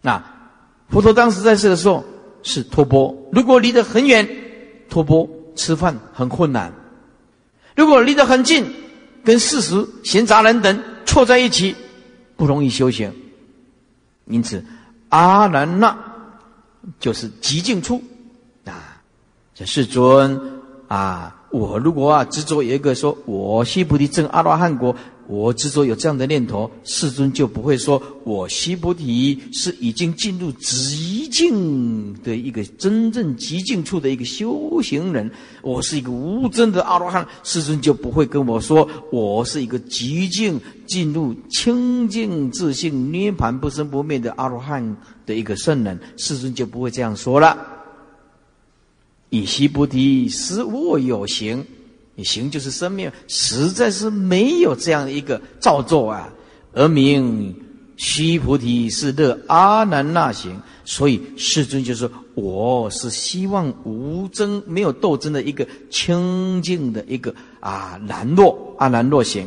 [0.00, 0.22] 那
[0.88, 2.04] 佛陀当时在世的时候
[2.42, 4.28] 是托钵，如果离得很远，
[4.88, 6.70] 托钵吃饭很困难；
[7.76, 8.66] 如果离得很近，
[9.24, 11.74] 跟世俗闲杂人等错在一起，
[12.36, 13.12] 不容易修行。
[14.26, 14.64] 因此，
[15.08, 16.04] 阿难那。
[17.00, 18.02] 就是极境处
[18.64, 19.02] 啊！
[19.54, 20.40] 这世尊
[20.86, 24.96] 啊，我如果啊执着有一个说，我西菩提证阿罗汉果，
[25.28, 47.56] 我执着有这样的念头，世尊就不会说我须菩提是已经进入极境的一个真正极境处的一个修行人，我是一个无真的阿罗汉，世尊就不会跟我说我是一个极境进入清净自信涅盘不生不灭的阿罗汉的一个圣人，世尊就不会这样说了。
[49.28, 51.62] 以须菩提实我有行。
[52.18, 56.28] 你行就是生命，实在是没有这样一个造作啊，
[56.72, 57.54] 而名
[57.96, 69.46] 须菩提是乐阿难那行，所以世尊就说：“我是希望无争、没有斗争的一个清净的一个啊难若阿难若行，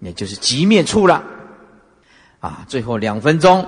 [0.00, 1.24] 也就是极灭处了。”
[2.40, 3.66] 啊，最后两分钟，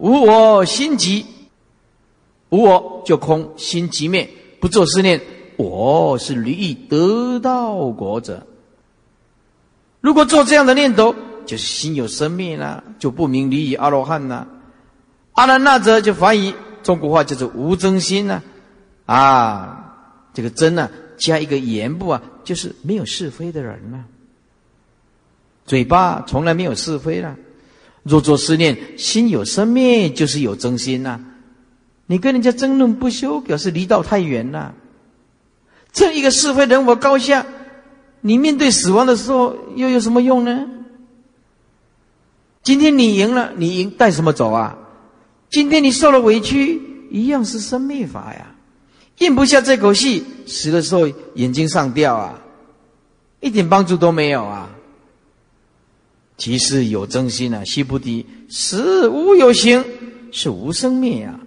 [0.00, 1.24] 无我心极，
[2.48, 4.28] 无我就空，心极灭，
[4.58, 5.20] 不做思念。
[5.60, 8.46] 我是离欲得道果者。
[10.00, 14.48] 如果做这样的念头，就是心有生灭了，就不明离欲阿罗汉了。
[15.32, 18.42] 阿难那则就怀疑中国话叫做无真心呢。
[19.06, 19.96] 啊，
[20.32, 24.04] 这个真呢，加一个言部啊，就是没有是非的人呢。
[25.66, 27.36] 嘴巴从来没有是非了。
[28.02, 31.20] 若做思念，心有生灭，就是有真心呐。
[32.06, 34.74] 你跟人家争论不休，表示离道太远了。
[35.92, 37.44] 这一个是非人我高下，
[38.20, 40.68] 你面对死亡的时候又有什么用呢？
[42.62, 44.78] 今天你赢了，你赢带什么走啊？
[45.50, 48.54] 今天你受了委屈，一样是生灭法呀，
[49.18, 52.40] 咽不下这口气，死的时候眼睛上吊啊，
[53.40, 54.70] 一点帮助都没有啊。
[56.36, 59.84] 其实有真心啊，须菩提是无有形，
[60.30, 61.40] 是无生灭啊，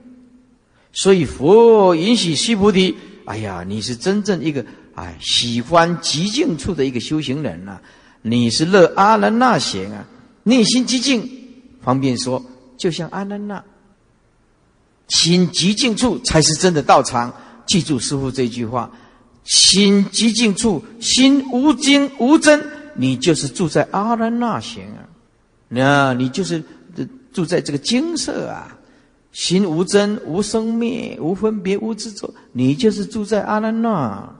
[0.91, 2.95] 所以佛允许须菩提。
[3.25, 7.79] 哎呀，你是真正一个哎喜欢极静处的一个修行人呐！
[8.21, 10.05] 你是乐阿难那行啊，
[10.43, 11.29] 内心极静，
[11.81, 12.43] 方便说，
[12.77, 13.63] 就像阿难那，
[15.07, 17.33] 心极静处才是真的道场。
[17.65, 18.91] 记住师父这句话：
[19.45, 22.61] 心极静处，心无精无真，
[22.95, 25.07] 你就是住在阿难那行啊！
[25.69, 26.63] 那你就是
[27.31, 28.72] 住在这个精舍啊！
[29.33, 34.33] 心无真，无生灭，无分别，无执着，你就是住在阿难那。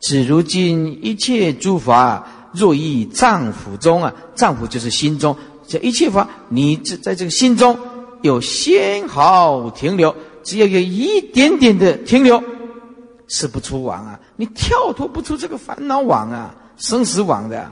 [0.00, 7.78] 只如今一切诸法，若于丈夫中啊，丈夫就是心中，这一切法，你在在这个心中
[8.22, 12.42] 有纤毫停留，只要有一点点的停留，
[13.28, 17.70] 是不出网啊，你跳脱不出这个烦恼网啊，生死网的。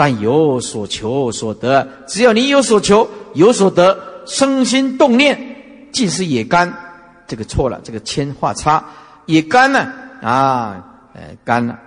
[0.00, 5.38] 但有所求所得，只要你有所求有所得，生心动念
[5.92, 6.74] 尽是也干。
[7.26, 8.82] 这个错了，这个铅画叉
[9.26, 10.82] 也干呢啊，
[11.12, 11.78] 呃，干了。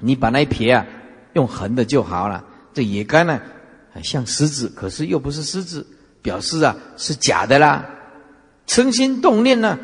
[0.00, 0.86] 你把那一撇啊
[1.34, 2.42] 用横的就好了。
[2.72, 3.38] 这也干呢，
[4.02, 5.86] 像狮子，可是又不是狮子，
[6.22, 7.84] 表示啊是假的啦。
[8.66, 9.78] 生心动念呢，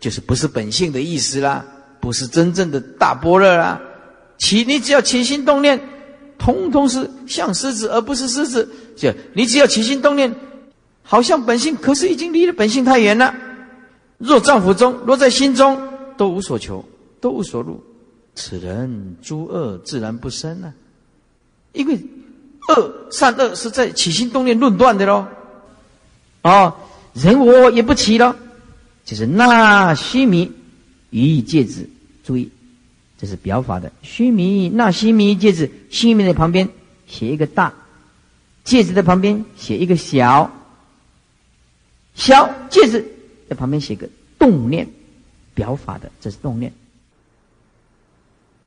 [0.00, 1.64] 就是不是本性的意思啦，
[2.00, 3.80] 不是真正的大般若啦。
[4.38, 5.80] 起你只要起心动念。
[6.38, 8.68] 通通是像狮子，而不是狮子。
[8.96, 10.34] 就你只要起心动念，
[11.02, 13.34] 好像本性，可是已经离了本性太远了。
[14.18, 15.78] 若丈夫中，若在心中，
[16.16, 16.84] 都无所求，
[17.20, 17.82] 都无所入。
[18.34, 20.72] 此人诸恶自然不生啊！
[21.72, 21.98] 因为
[22.68, 25.26] 恶善恶是在起心动念论断的喽。
[26.42, 26.74] 哦，
[27.14, 28.36] 人我也不起了，
[29.04, 30.50] 就是那须弥
[31.10, 31.88] 予以戒指，
[32.24, 32.50] 注意。
[33.18, 36.68] 这是表法的须弥，那须弥戒指，须弥的旁边
[37.06, 37.72] 写一个大，
[38.62, 40.50] 戒指的旁边写一个小，
[42.14, 43.02] 小戒指
[43.48, 44.06] 在旁边写个
[44.38, 44.86] 动念，
[45.54, 46.70] 表法的这是动念。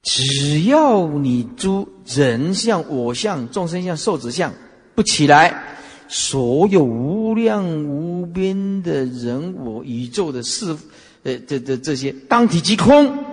[0.02, 4.52] 只要你诸人相、我相、众生相、寿子相
[4.96, 10.76] 不起来，所有无量无边的人我宇宙的事，
[11.22, 13.29] 呃，这这这些当体即空。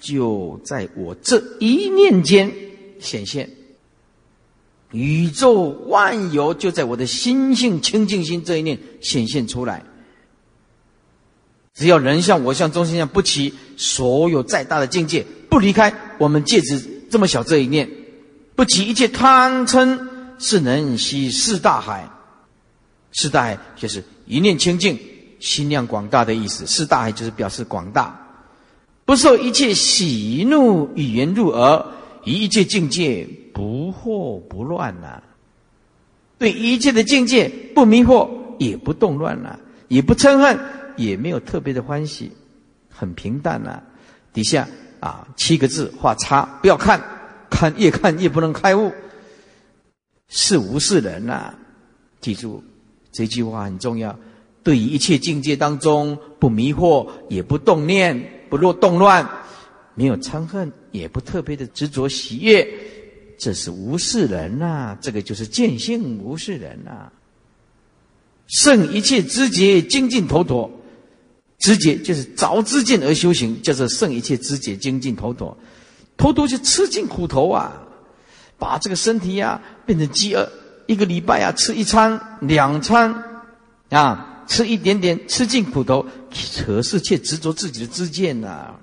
[0.00, 2.50] 就在我这一念间
[2.98, 3.50] 显现，
[4.90, 9.84] 宇宙万有就在我的心性清净心这一念显现出来。
[11.74, 17.88] 只要人像、我像、中心相不齐，所有再大的境界不离开我们戒指这么小这一念，
[18.56, 22.10] 不起一切贪嗔，是能吸四大海。
[23.12, 24.98] 四大海就是一念清净，
[25.40, 26.66] 心量广大的意思。
[26.66, 28.29] 四大海就是表示广大。
[29.10, 31.84] 不受一切喜怒语言入耳，
[32.22, 35.20] 一切境界不惑不乱呐。
[36.38, 38.30] 对一切的境界不迷惑，
[38.60, 39.58] 也不动乱呐，
[39.88, 40.56] 也不嗔恨，
[40.96, 42.30] 也没有特别的欢喜，
[42.88, 43.82] 很平淡呐。
[44.32, 44.68] 底下
[45.00, 47.02] 啊七个字画叉，不要看，
[47.50, 48.92] 看越看越不能开悟，
[50.28, 51.52] 是无是人呐！
[52.20, 52.62] 记住
[53.10, 54.16] 这句话很重要。
[54.62, 59.26] 对于一切境界当中，不迷惑，也不动念，不落动乱，
[59.94, 62.66] 没有嗔恨，也不特别的执着喜悦，
[63.38, 64.98] 这是无是人呐！
[65.00, 67.10] 这个就是见性无是人呐！
[68.48, 70.68] 胜一切知觉，精进头陀。
[71.58, 75.56] 知觉就是着知见而修行，叫做胜一切知觉，精进头陀。
[76.16, 77.82] 头陀就吃尽苦头啊，
[78.58, 80.50] 把这个身体呀变成饥饿，
[80.86, 83.14] 一个礼拜啊吃一餐、两餐
[83.90, 86.04] 啊，吃一点点，吃尽苦头，
[86.66, 88.74] 可是却执着自己的知见呐，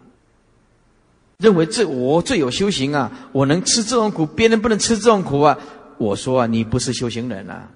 [1.39, 5.57] 认为这我最有修行啊，我能吃这种苦，别人不能吃这种苦啊。
[5.97, 7.69] 我说啊，你不是修行人啊。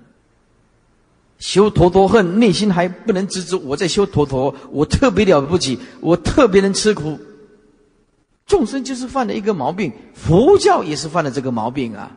[1.39, 3.62] 修陀陀恨，内心还不能知足。
[3.66, 7.20] 我在修陀陀，我特别了不起，我特别能吃苦。
[8.46, 12.16] 众生就是犯了一个毛病，佛教也是犯了这个毛病啊。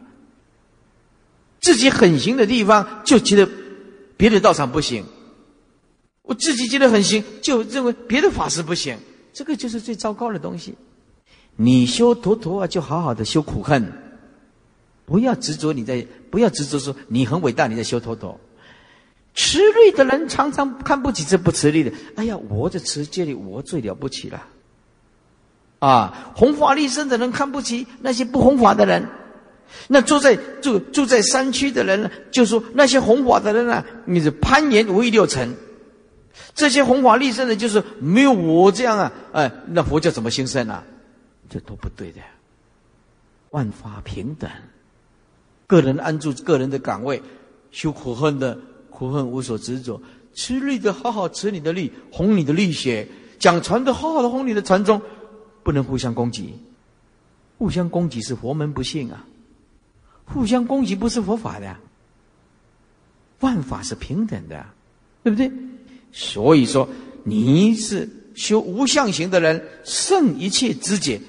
[1.60, 3.50] 自己很行的地方，就觉得
[4.16, 5.02] 别的道场不行；
[6.24, 8.98] 我自己觉得很行，就认为别的法师不行。
[9.32, 10.74] 这个就是最糟糕的东西。
[11.56, 13.92] 你修陀陀啊，就好好的修苦恨，
[15.04, 18.40] 不要执着你在，不要执着说你很伟大，你在修陀陀。
[19.34, 21.92] 持律的人常常看不起这不持律的。
[22.16, 24.46] 哎呀，我的持戒里，我最了不起了。
[25.80, 29.06] 啊，弘法利生的人看不起那些不弘法的人。
[29.88, 35.54] 那住在住住在山区的人呢，就说那些弘法的人呢，你是攀岩五欲六尘。
[36.54, 40.84] 这些弘法利生的，就是没有我这样啊，哎，那佛教怎么兴盛啊？
[41.48, 42.20] 这都不对的。
[43.50, 44.50] 万法平等，
[45.66, 47.22] 个人安住个人的岗位，
[47.70, 48.58] 修苦恨的。
[48.90, 50.00] 苦恨无所执着，
[50.34, 53.08] 吃力的好好吃你的力，哄你的力血；
[53.40, 55.02] 讲传的好好的哄你的传宗，
[55.64, 56.54] 不能互相攻击。
[57.58, 59.26] 互相攻击是佛门不幸啊！
[60.26, 61.76] 互相攻击不是佛法的。
[63.40, 64.64] 万法是平等的，
[65.24, 65.50] 对不对？
[66.16, 66.88] 所以说，
[67.24, 71.20] 你是修无相行的人，胜一切知见，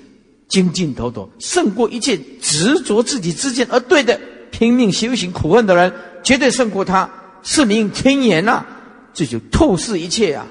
[0.48, 4.20] 精进头头，胜过一切执着自己之见而对的
[4.52, 5.92] 拼命修行苦恨的人，
[6.24, 7.10] 绝对胜过他。
[7.42, 8.64] 是名天眼呐，
[9.12, 10.48] 这就透视一切啊！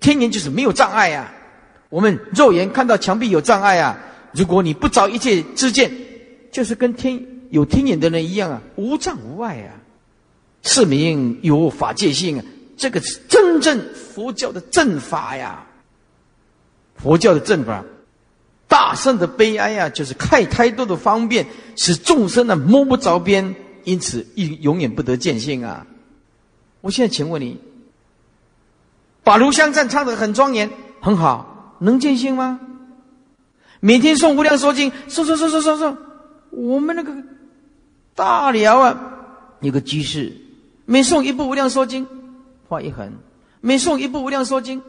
[0.00, 1.30] 天眼就是没有障碍啊。
[1.90, 3.98] 我们肉眼看到墙壁有障碍啊，
[4.32, 5.90] 如果你不着一切之见，
[6.50, 9.76] 就是跟天有天眼的人一样啊，无障无碍啊。
[10.62, 12.44] 是名有法界性啊，
[12.78, 15.66] 这个是真正佛教的正法呀。
[16.96, 17.84] 佛教的正法，
[18.66, 23.54] 大圣的悲哀呀，就是开太多的方便，使众生呢摸不着边，
[23.84, 25.86] 因此永永远不得见性啊。
[26.80, 27.60] 我现在请问你，
[29.22, 30.70] 把《炉香赞》唱得很庄严，
[31.00, 32.58] 很好，能见性吗？
[33.80, 35.96] 每天诵《无量寿经》，诵诵诵诵诵诵。
[36.50, 37.12] 我们那个
[38.14, 38.98] 大辽啊，
[39.60, 40.32] 有个居士，
[40.84, 42.04] 每诵一部《无量寿经》，
[42.68, 43.10] 画一横；
[43.60, 44.80] 每诵一部《无量寿经》，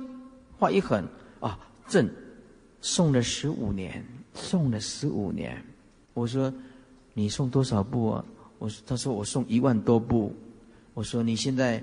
[0.58, 1.04] 画一横。
[1.40, 1.58] 啊，
[1.88, 2.08] 正
[2.82, 4.06] 诵了十五年，
[4.36, 5.64] 诵了十五年。
[6.14, 6.54] 我说，
[7.14, 8.26] 你诵多少部啊？
[8.58, 10.36] 我说，他说我诵一万多部。
[10.94, 11.82] 我说你现在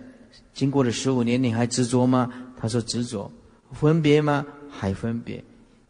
[0.52, 2.30] 经过了十五年，你还执着吗？
[2.58, 3.30] 他说执着，
[3.72, 4.44] 分别吗？
[4.68, 5.42] 还分别，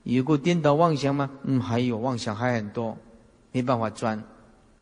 [0.04, 1.28] 有过颠倒妄想吗？
[1.42, 2.96] 嗯，还有妄想还很多，
[3.50, 4.22] 没办法钻。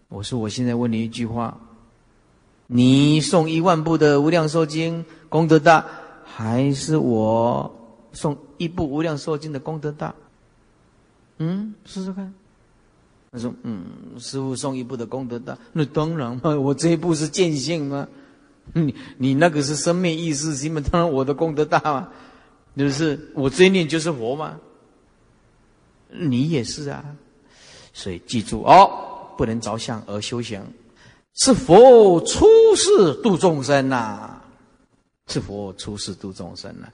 [0.08, 1.58] 我说我现在问你一句话：
[2.66, 5.84] 你送一万部的《无量寿经》功德大，
[6.24, 7.74] 还是我
[8.12, 10.14] 送一部《无量寿经》的功德大？
[11.38, 12.32] 嗯，试试看。
[13.32, 13.84] 他说：嗯，
[14.18, 18.08] 师傅送一部的功德大，那当然嘛，我这一部是见性吗？
[18.72, 22.08] 你你那个是生命意识，心嘛当然我的功德大嘛，
[22.76, 24.58] 就是我这一念就是佛嘛。
[26.08, 27.04] 你也是啊，
[27.92, 28.88] 所以记住哦，
[29.36, 30.62] 不能着相而修行，
[31.34, 34.40] 是佛出世度众生呐，
[35.26, 36.88] 是佛出世度众生呐。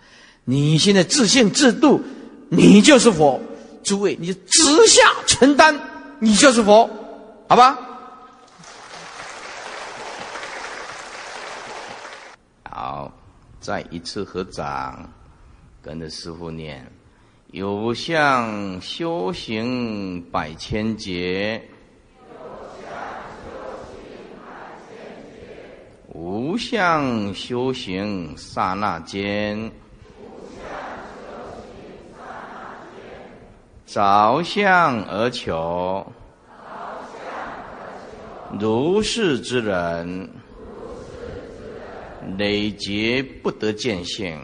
[0.45, 2.01] 你现在自信自度，
[2.49, 3.41] 你就是佛。
[3.83, 5.75] 诸位，你直下承担，
[6.19, 6.89] 你就是佛，
[7.49, 7.79] 好吧？
[12.71, 13.11] 好，
[13.59, 15.11] 再一次合掌，
[15.81, 16.87] 跟着师傅念：
[17.53, 21.67] 有相修行百千劫，
[26.13, 29.73] 无相修行刹那间，
[33.87, 36.07] 着相而求，
[38.61, 40.29] 如是之人。
[42.37, 44.39] 累劫不得见性。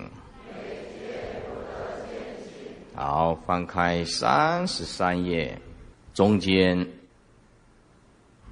[2.94, 5.60] 好，翻开三十三页，
[6.14, 6.88] 中间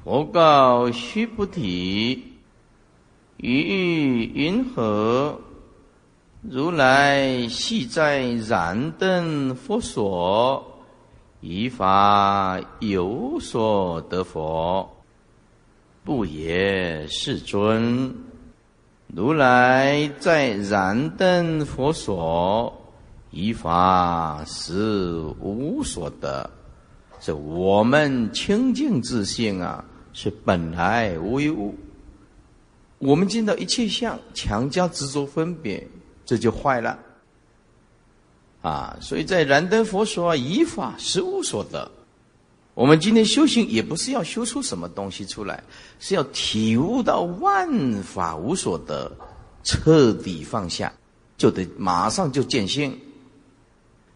[0.04, 2.22] 佛告须菩提
[3.36, 5.38] ：“于欲云何？
[6.42, 10.80] 如来系在燃灯佛所，
[11.40, 14.88] 依法有所得佛。
[16.04, 18.14] 不也，世尊。
[19.08, 22.72] 如来在燃灯佛所。”
[23.36, 26.48] 依法是无所得，
[27.18, 31.74] 这我们清净自性啊，是本来无一物。
[32.98, 35.86] 我们见到一切相，强加执着分别，
[36.24, 36.98] 这就坏了。
[38.62, 41.90] 啊，所以在燃灯佛说啊，依法实无所得。
[42.72, 45.62] 我们今天修行也不是要修出什么东西出来，
[46.00, 49.12] 是要体悟到万法无所得，
[49.62, 50.92] 彻底放下，
[51.36, 52.98] 就得马上就见性。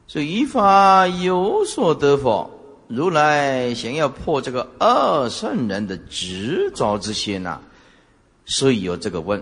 [0.06, 2.50] 所以依法有所得否？
[2.88, 7.60] 如来想要破这个二圣人的执着之心呐，
[8.48, 9.40] 所以有这个问。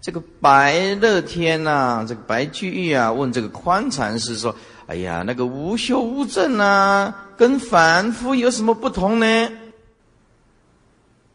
[0.00, 4.54] 这个白乐天呐，这个白居易啊，问这个宽禅师说
[4.86, 9.50] ：“哎呀，那个无修无证啊，跟凡夫有什么不同呢？”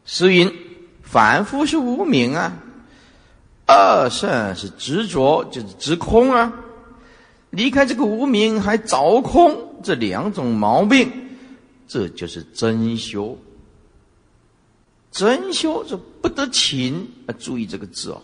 [0.06, 0.50] 诗云
[1.04, 2.52] ：“凡夫是无名啊，
[3.66, 6.52] 二圣是执着，就是执空啊。”
[7.50, 11.12] 离开这个无名还着空，这两种毛病，
[11.86, 13.38] 这就是真修。
[15.14, 17.34] 真修是不得勤啊！
[17.38, 18.20] 注意这个字哦。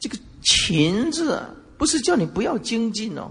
[0.00, 3.30] 这个勤字啊，不是叫你不要精进哦。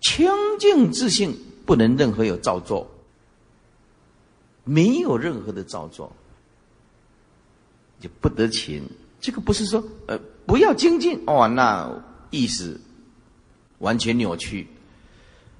[0.00, 0.30] 清
[0.60, 2.88] 净自信不能任何有造作，
[4.62, 6.12] 没有任何的造作，
[8.00, 8.82] 就不得勤。
[9.20, 10.16] 这个不是说呃
[10.46, 11.92] 不要精进哦，那
[12.30, 12.80] 意思。
[13.78, 14.66] 完全扭曲，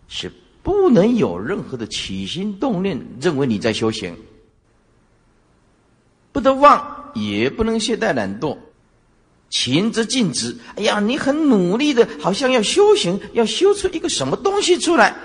[0.09, 4.17] 是不能有任何的起心动念，认为你在修行，
[6.37, 8.59] 不得忘，也不能懈怠懒惰，
[9.49, 10.55] 勤则尽职。
[10.77, 15.17] 哎呀，你很努力的，好像要修行，要修出一个什么东西出来，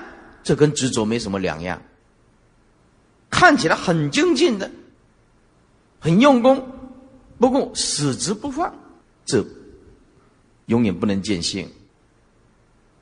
[0.42, 1.82] 这跟执着没什么两样。
[3.30, 4.72] 看起来很精进的，
[6.00, 6.66] 很用功，
[7.38, 8.74] 不过死执不放，
[9.26, 9.46] 这
[10.68, 11.68] 永远不能见性。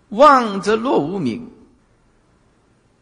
[0.09, 1.47] 望则落无名，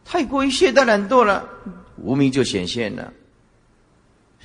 [0.04, 1.48] 太过于懈怠懒惰了，
[1.96, 3.10] 无名就显现了。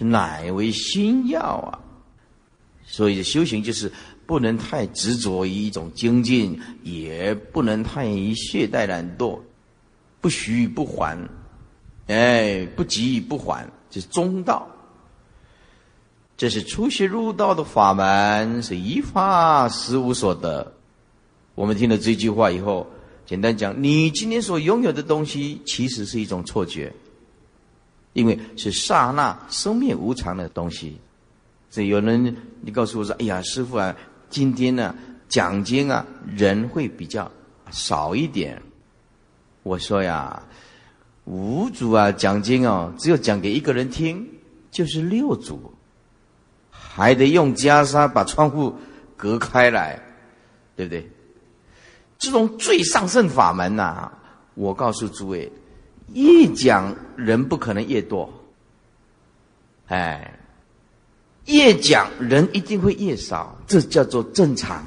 [0.04, 1.80] 乃为心要啊！
[2.86, 3.91] 所以修行就是
[4.26, 9.39] 不能太执着于一种精进，也不能太懈怠懒惰，
[10.22, 11.18] 不虚不缓，
[12.08, 14.68] 哎，不急不缓，这是中道。
[16.36, 20.74] 这是出学入道的法门，是一法实无所得。
[21.56, 22.86] 我们听了这句话以后，
[23.26, 26.91] 简单讲，你今天所拥有的东西，其实是一种错觉，
[28.14, 30.97] 因为是刹那生命无常的东西。
[31.70, 33.95] 这有人你告诉我说：“哎呀，师傅啊，
[34.30, 34.95] 今天呢
[35.28, 36.05] 奖金啊
[36.36, 37.30] 人会比较
[37.72, 38.61] 少一点。”
[39.64, 40.43] 我说呀，
[41.26, 44.28] 五组啊奖金哦，只有讲给一个人听，
[44.70, 45.74] 就是六组，
[46.70, 48.76] 还得用袈裟把窗户
[49.16, 49.99] 隔开来，
[50.76, 51.09] 对不对？
[52.20, 54.11] 这种最上圣法门呐，
[54.53, 55.51] 我告诉诸位，
[56.14, 58.32] 越讲人不可能越多，
[59.88, 60.39] 哎，
[61.45, 64.84] 越讲人一定会越少，这叫做正常，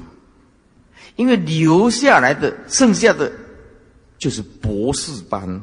[1.15, 3.31] 因为留下来的剩下的
[4.17, 5.61] 就是博士班，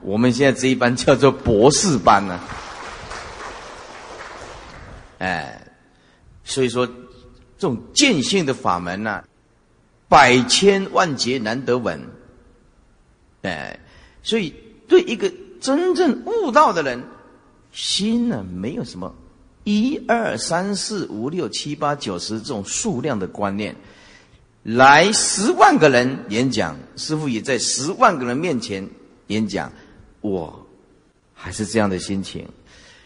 [0.00, 2.40] 我们现在这一班叫做博士班呢，
[5.18, 5.66] 哎，
[6.44, 6.94] 所以说这
[7.68, 9.24] 种见性的法门呢。
[10.06, 12.00] 百千万劫难得闻，
[13.42, 13.80] 哎，
[14.24, 14.52] 所以
[14.88, 17.00] 对一个真正悟道的人，
[17.70, 19.14] 心呢没有什么
[19.62, 23.76] 一二三四五六七八九十这种数量的观念，
[24.64, 28.84] 来十万个人演讲，师傅也在十万个人面前
[29.28, 29.70] 演讲，
[30.20, 30.66] 我
[31.32, 32.44] 还是这样的心情。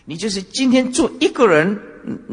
[0.06, 1.78] 你就是今天做一个人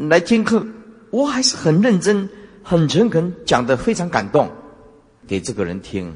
[0.08, 0.66] 来听课，
[1.10, 2.26] 我还是很认真。
[2.68, 4.50] 很诚恳，讲的非常感动，
[5.24, 6.12] 给这个人听，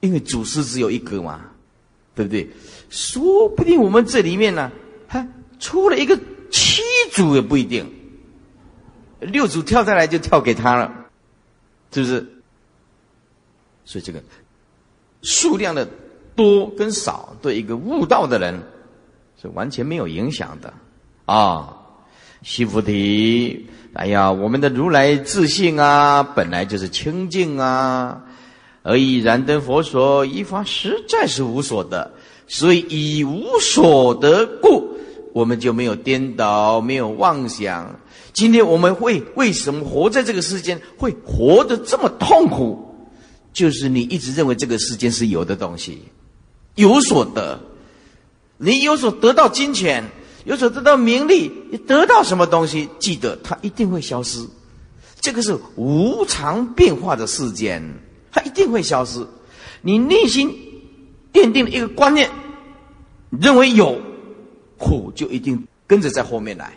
[0.00, 1.51] 因为祖师只有一个嘛，
[2.14, 2.48] 对不对？
[2.90, 4.70] 说不定我们这里面呢，
[5.06, 5.26] 还
[5.58, 6.18] 出了一个
[6.50, 6.82] 七
[7.12, 7.90] 组也不一定，
[9.20, 10.92] 六组跳下来就跳给他了，
[11.90, 12.26] 是不是？
[13.84, 14.22] 所以这个
[15.22, 15.88] 数量的
[16.36, 18.60] 多跟少，对一个悟道的人
[19.40, 20.72] 是完全没有影响的
[21.26, 21.78] 啊。
[22.42, 23.68] 西菩提。
[23.94, 28.24] 哎呀，我们的如来自信啊，本来就是清净啊，
[28.82, 32.12] 而以燃灯佛所依法实在是无所得。
[32.48, 34.96] 所以以无所得故，
[35.32, 37.98] 我们就没有颠倒，没有妄想。
[38.34, 42.78] 今天我们会为什么活在这个世间，会活得这么痛苦？
[43.52, 46.02] 就是你一直认为这个世间是有的东西，
[46.74, 47.60] 有所得，
[48.58, 50.04] 你有所得到金钱，
[50.44, 54.46] 有所得到名利，你得到什么东西，记得它一定会消失。
[55.20, 57.82] 这个是无常变化的世间，
[58.32, 59.24] 它一定会消失。
[59.82, 60.50] 你内心
[61.32, 62.28] 奠定了一个观念，
[63.30, 64.00] 认为有
[64.78, 66.72] 苦，就一定跟着在后面来。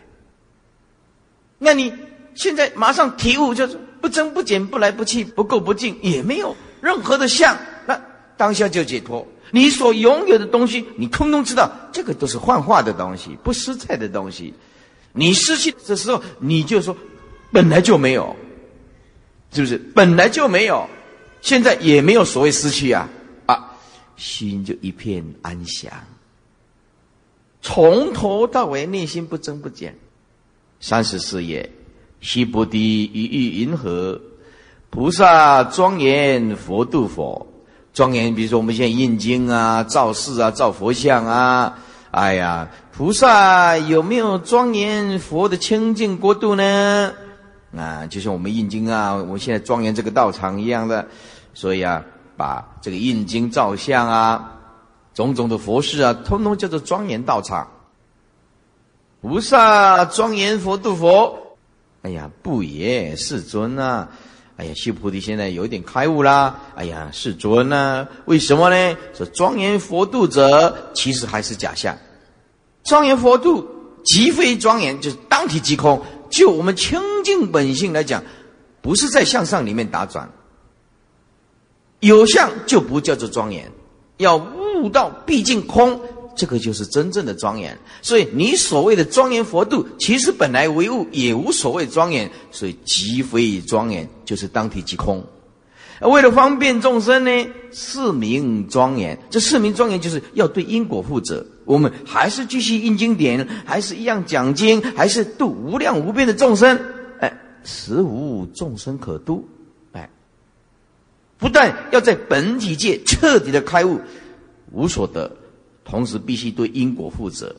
[1.58, 1.92] 那你
[2.36, 8.00] 现在马上体悟，就是不增不减，不来不去，不垢不净，也没有任何的相，那
[8.36, 9.26] 当下就解脱。
[9.52, 14.54] 你所拥有的东西，你通通知道，这个都是幻化的东西，不实在的东西。
[15.14, 16.96] 你失去的时候，你就说
[17.52, 18.36] 本来就没有，
[19.54, 19.78] 是不是？
[19.78, 20.90] 本来就没有，
[21.46, 23.08] 现在也没有所谓失去啊
[23.46, 23.78] 啊，
[24.18, 25.92] 心就一片安详，
[27.62, 29.96] 从头到尾内心不增不减。
[30.80, 31.70] 三十四页，
[32.20, 34.20] 西菩提一遇云何？
[34.90, 37.46] 菩萨庄严佛度佛，
[37.94, 38.34] 庄严。
[38.34, 41.78] 比如说我们现在印经啊、造寺啊、造佛像啊，
[42.10, 47.14] 哎呀，菩萨有没有庄严佛的清净国度呢？
[47.78, 51.08] 啊，就像我们印经啊，我们现在庄严这个道场一样的。
[51.56, 52.06] 所以啊，
[52.38, 54.52] 把这个印经造像啊，
[55.16, 57.68] 种种的佛事啊，通通叫做庄严道场。
[59.22, 61.58] 菩萨庄严佛度佛，
[62.04, 64.08] 哎呀，不也世尊呐？
[64.58, 66.60] 哎呀，修菩提现在有一点开悟啦。
[66.76, 68.98] 哎呀，世尊呐，为什么呢？
[69.14, 71.98] 说庄严佛度者，其实还是假象。
[72.84, 73.68] 庄严佛度
[74.04, 76.02] 即非庄严，就是当体即空。
[76.30, 78.22] 就我们清净本性来讲，
[78.82, 80.30] 不是在向上里面打转。
[82.06, 83.72] 有相就不叫做庄严，
[84.18, 86.00] 要悟到毕竟空。
[86.38, 95.24] 这个就是真正的庄严，所以你所谓的庄严佛度，其实本来唯物，也无所谓庄严，所以即非庄严，就是当体即空。
[96.02, 101.46] 为了方便众生呢，四名庄严，这四名庄严就是要对因果负责。
[101.64, 106.78] 我们还是继续印经典，还是一样讲经，还是度无量无边的众生。
[107.22, 107.32] 哎，
[107.64, 109.48] 实无众生可度。
[111.38, 114.00] 不但要在本体界彻底的开悟，
[114.72, 115.32] 无所得。
[115.84, 117.56] 同时必须对因果负责。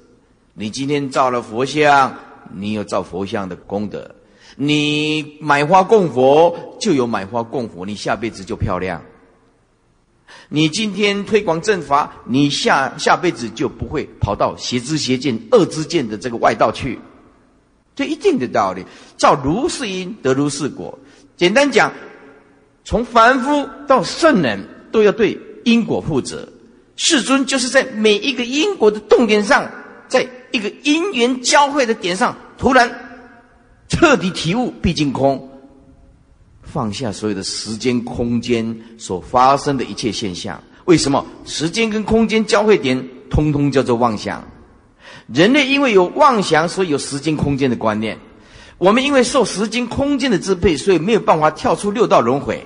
[0.55, 2.19] 你今天造了佛像，
[2.53, 4.01] 你有造佛像的功德；
[4.57, 9.01] 你买花供佛，就有买花供佛，你下辈子就漂亮。
[10.49, 16.99] 你今天推广正法，你下下辈子就不会跑到邪知邪见、恶之见的这个外道去。
[17.95, 18.85] 这一定的道理，
[19.17, 20.99] 造如是因得如是果。
[21.37, 21.93] 简单讲，
[22.87, 26.49] 从凡夫到圣人，都要对因果负责。
[26.95, 29.69] 世尊就是在每一个因果的动点上，
[30.07, 32.89] 在一个因缘交汇的点上，突然
[33.89, 35.51] 彻底体悟毕竟空，
[36.63, 40.63] 放下所有的时间空间所发生的一切现象。
[40.85, 44.45] 为什么时间跟空间交汇点通通叫做妄想？
[45.35, 48.17] 人类因为有妄想，所以有时间空间的观念。
[48.79, 52.65] 我们因为受时间空间的支配，所以没有办法跳出六道轮回。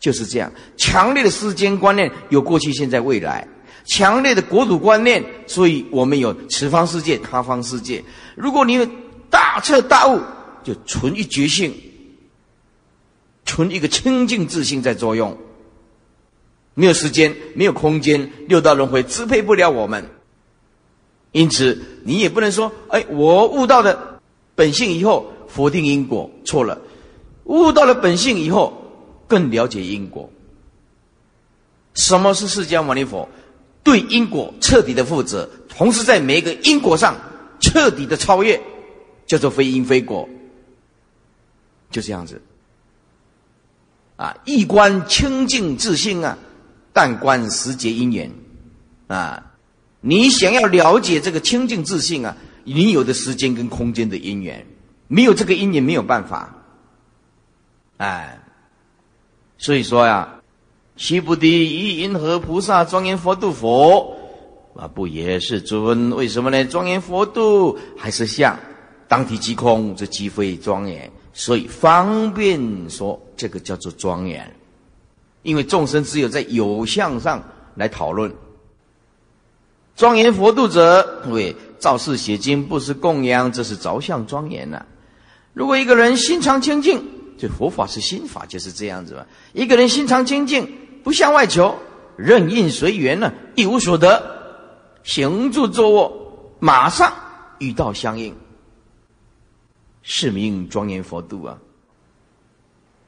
[0.00, 3.44] 就是这样，强烈的时间观念有过去、现在、未来；
[3.84, 8.04] 强烈的国土观念，所以我们有此方世界、他方世界。
[8.36, 8.86] 如果你有
[9.28, 10.20] 大彻大悟，
[10.62, 11.74] 就存一觉性，
[13.44, 15.36] 存一个清净自信在作用。
[16.74, 20.08] 没有时间，没有空间，六道轮回支配不了我们。
[21.32, 24.20] 因此，你也不能说：“哎，我悟到了
[24.54, 26.80] 本性以后，否定因果，错了。
[27.44, 28.80] 悟到了本性以后。”
[29.28, 30.28] 更了解因果。
[31.94, 33.28] 什么是释迦牟尼佛？
[33.84, 37.16] 对因果彻底的负责，同时在每一个因果上
[37.60, 38.60] 彻底的超越，
[39.26, 40.28] 叫做非因非果。
[41.90, 42.40] 就这样子。
[44.16, 46.36] 啊，一观清净自性啊，
[46.92, 48.30] 但观时节因缘。
[49.06, 49.52] 啊，
[50.00, 54.66] 你想要了解这个清净自性啊，你有的时间跟空间的因缘，
[55.06, 56.54] 没有这个因缘没有办法。
[57.96, 58.38] 哎。
[59.60, 60.40] 所以说呀，
[60.96, 64.16] 须菩提，以银河菩萨庄严佛度佛
[64.76, 66.14] 啊，不也是尊？
[66.14, 66.64] 为什么呢？
[66.66, 68.56] 庄严佛度还是相，
[69.08, 71.10] 当体即空，这即非庄严。
[71.32, 74.48] 所以方便说，这个叫做庄严。
[75.42, 77.42] 因为众生只有在有相上
[77.74, 78.32] 来讨论。
[79.96, 84.86] 庄严佛度者，为造世写经，不是供养，这是着相庄严呐。
[85.52, 87.17] 如果一个人心常清净。
[87.38, 89.24] 这佛法是心法，就是这样子嘛。
[89.52, 90.70] 一个人心常清净，
[91.04, 91.76] 不向外求，
[92.16, 94.20] 任运随缘呢，一无所得，
[95.04, 97.12] 行住坐卧，马上
[97.58, 98.34] 与道相应，
[100.02, 101.58] 是名庄严佛度啊！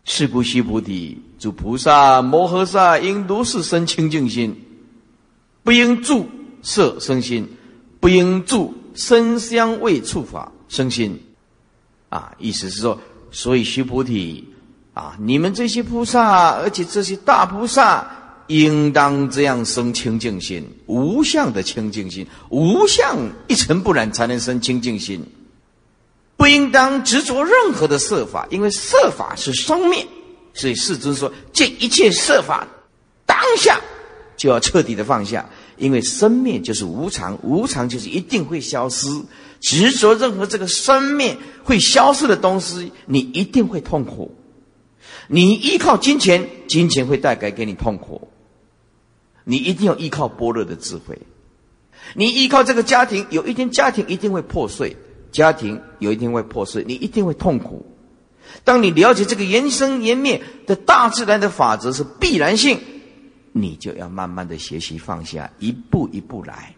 [0.05, 4.65] 是故须菩提，诸菩萨摩诃萨应如是生清净心，
[5.63, 6.27] 不应住
[6.63, 7.47] 色生心，
[8.01, 11.21] 不应住声香味触法生心。
[12.09, 12.99] 啊，意思是说，
[13.31, 14.45] 所以须菩提
[14.93, 18.11] 啊，你们这些菩萨，而且这些大菩萨，
[18.49, 23.17] 应当这样生清净心，无相的清净心，无相
[23.47, 25.25] 一尘不染才能生清净心。
[26.37, 30.07] 不应当执着任何的色法，因为色法是生灭，
[30.55, 32.67] 所以世尊说：这一切色法，
[33.27, 33.79] 当下
[34.37, 35.49] 就要彻底的放下，
[35.81, 39.09] 因为生灭就是无常，无常就是一定会消失。
[39.61, 44.37] 执着任何这个生灭会消失的东西，你一定会痛苦。
[45.27, 48.29] 你依靠金钱，金钱会带给给你痛苦。
[49.45, 51.19] 你一定要依靠般若的智慧。
[52.15, 54.97] 你依靠这个家庭，有一天家庭一定会破碎。
[55.33, 57.87] 家庭有一天会破碎，你一定会痛苦。
[58.65, 62.81] 当你了解这个缘生缘灭的大自然的法则是必然性，
[63.53, 66.75] 你就要慢慢的学习放下，一步一步来，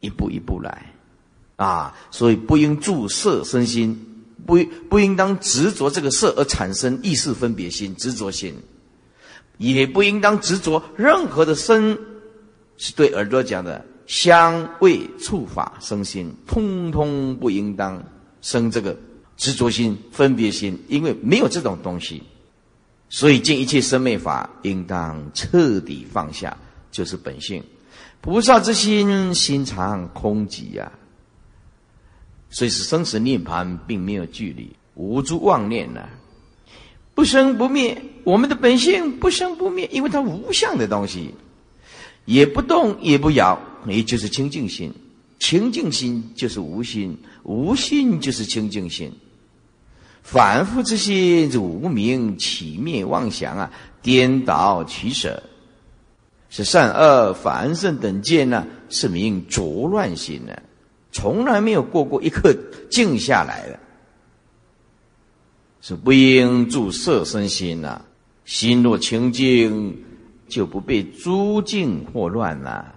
[0.00, 0.92] 一步一步来，
[1.56, 1.94] 啊！
[2.10, 4.58] 所以不应注色身心，不
[4.88, 8.54] 不应当执着这个色而产生意识分别心、执着心，
[9.58, 11.98] 也不应当执着任何的身，
[12.76, 13.84] 是对耳朵讲的。
[14.04, 18.02] 香味触法生心，通通不应当
[18.42, 18.94] 生这个
[19.36, 22.22] 执着心、分别心，因为没有这种东西，
[23.14, 26.56] 所以见一切生灭法，应当彻底放下，
[26.90, 27.62] 就是本性。
[28.22, 30.90] 菩萨之心，心常空寂呀，
[32.48, 36.08] 所以是生死涅盘并没有距离，无诸妄念呐，
[37.14, 38.02] 不生不灭。
[38.24, 41.34] 我们的本性不生不灭，因为它无相的东西，
[42.24, 43.60] 也不动也不摇。
[43.86, 44.90] 也就是清净心，
[45.38, 49.12] 清净心就是无心，无心就是清净心。
[50.22, 53.70] 反复之心是无明起灭妄想啊，
[54.00, 55.42] 颠倒取舍，
[56.48, 60.56] 是善恶凡圣等见呢，是名浊乱心呢，
[61.10, 62.56] 从来没有过过一刻
[62.90, 63.78] 静下来的，
[65.80, 68.00] 是不应住色身心呐。
[68.44, 70.04] 心若清净，
[70.48, 72.94] 就不被诸境惑乱了。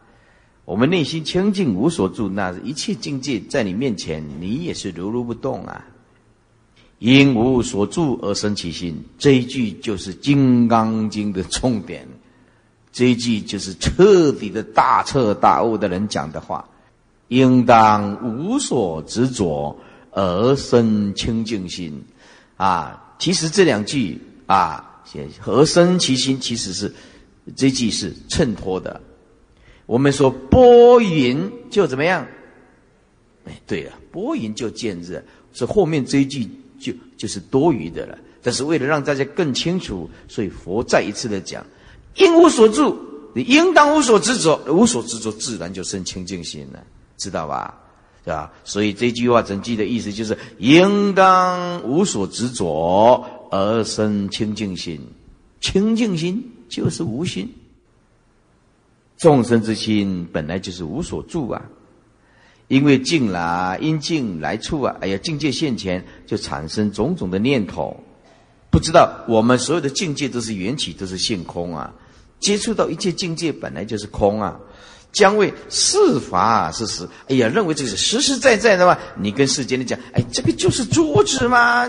[0.65, 5.85] 我们内心清净无所住，那一切境界在你面前，你也是如如不动啊。
[7.05, 12.07] 因无所住而生其心，这一句就是《金刚经》的重点。
[12.91, 16.67] 这一句就是彻底的大彻大悟的人讲的话。
[17.27, 19.75] 应当无所执着
[20.11, 22.03] 而生清净心
[22.55, 23.15] 啊！
[23.17, 25.01] 其实这两句啊，
[25.39, 26.93] 和生其心，其实是
[27.55, 29.01] 这句是衬托的。
[29.87, 32.25] 我们说拨云就怎么样？
[33.45, 36.47] 哎，对了，拨云就见日，是后面这一句
[36.85, 38.17] 就就是多余的了。
[38.43, 41.65] 但是为了让大家更清楚，所以佛再一次的讲：
[42.17, 42.95] 应无所住，
[43.33, 46.83] 你应当无所执着，无所执着自然就生清净心了，
[47.17, 47.73] 知道吧？
[48.23, 48.51] 是吧？
[48.63, 55.01] 所以这句话整句的意思就是：应当无所执着而生清净心，
[55.61, 57.51] 清净心就是无心。
[59.17, 61.65] 众生之心本来就是无所住啊，
[62.67, 67.95] 因为境啦，因境来处啊，哎呀，境界现前就产生种种的念头，
[68.71, 71.93] 不知道我们所有的境界都是缘起，都是性空啊。
[72.39, 74.59] 接触到一切境界本来就是空啊，
[75.11, 78.97] 将为事法是实，哎呀，认为这是实实在在的嘛。
[79.15, 81.87] 你跟世间的讲，哎，这个就是桌子吗？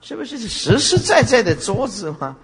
[0.00, 2.36] 是不是实实在在的桌子吗？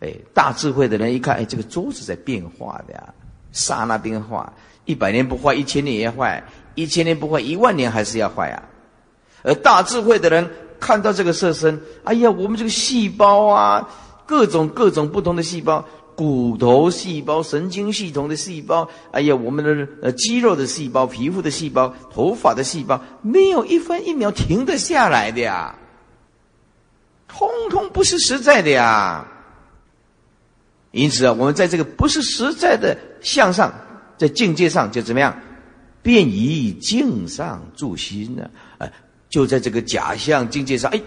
[0.00, 3.14] 哎，大智慧的人一看，哎，这个桌子在变化的呀。
[3.52, 4.52] 刹那变化，
[4.84, 6.42] 一百年不坏，一千年也坏；
[6.74, 8.62] 一千年不坏，一万年还是要坏啊！
[9.42, 10.50] 而大智慧的人
[10.80, 13.88] 看到这个色身，哎呀，我们这个细胞啊，
[14.26, 15.84] 各种各种不同的细胞，
[16.16, 25.74] 骨头细胞、神经系统的细胞，哎呀，我们的呃肌肉的细胞、皮肤的细胞、头发的细胞，没有一分一秒停得下来的呀，
[27.28, 29.26] 通通不是实在的呀。
[30.90, 33.72] 因此啊，我们在这个不是实在的向上，
[34.16, 35.36] 在境界上就怎么样，
[36.04, 38.50] 便以境上助心呢？
[38.76, 38.92] 哎，
[39.30, 41.00] 就在这个假象境界上，哎，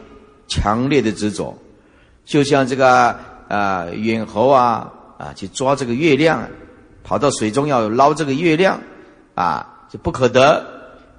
[0.47, 1.55] 强烈的执着，
[2.25, 3.15] 就像这个
[3.47, 6.49] 啊猿猴啊啊去抓这个月亮，
[7.03, 8.81] 跑到水中要捞这个月亮
[9.35, 10.65] 啊，就不可得，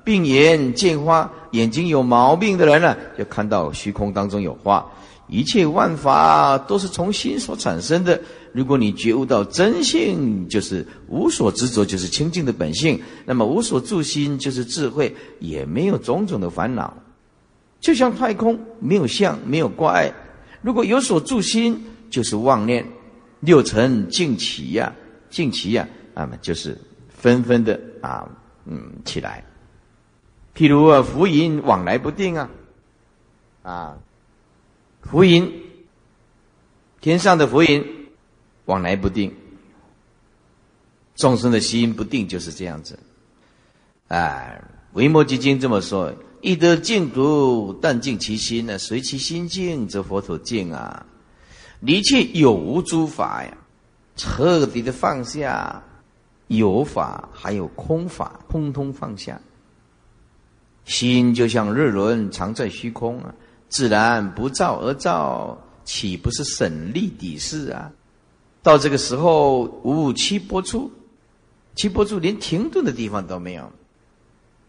[0.02, 4.84] 病眼见花，眼睛有毛病的人呢，就看到虚空当中有花。
[5.28, 8.20] 一切万法都是从心所产生的。
[8.58, 16.92] 如果你觉悟到真性，就是无所执着，就是清净的本性，那么无所住心就是智慧，也没有种种的烦恼。
[17.78, 20.12] 就像太空没有相，没有挂碍。
[20.60, 22.84] 如果有所住心，就是妄念。
[23.38, 24.92] 六尘尽起呀，
[25.30, 26.76] 尽起呀，那么就是
[27.08, 28.28] 纷纷的啊，
[28.66, 29.44] 嗯，起来。
[30.56, 32.50] 譬如啊，浮云往来不定啊，
[33.62, 33.98] 啊，
[35.02, 35.48] 浮云，
[37.00, 37.97] 天上的浮云
[38.68, 39.34] 往来不定，
[41.16, 42.98] 众生的心不定就是这样子。
[44.08, 44.62] 哎，
[44.96, 46.12] 《维摩诘经》这么说
[46.42, 48.76] ：“一得净土，但净其心呢？
[48.76, 51.06] 随其心净，则佛土净啊。
[51.80, 53.56] 一切有无诸法呀，
[54.16, 55.82] 彻底的放下
[56.48, 59.40] 有法，还有空法，通通放下。”
[60.84, 63.34] 心就像日轮藏在虚空啊，
[63.70, 67.90] 自然不照而照，岂不是省力抵事啊？
[68.62, 70.90] 到这个时候，五五七波处，
[71.74, 73.70] 七波处连停顿的地方都没有。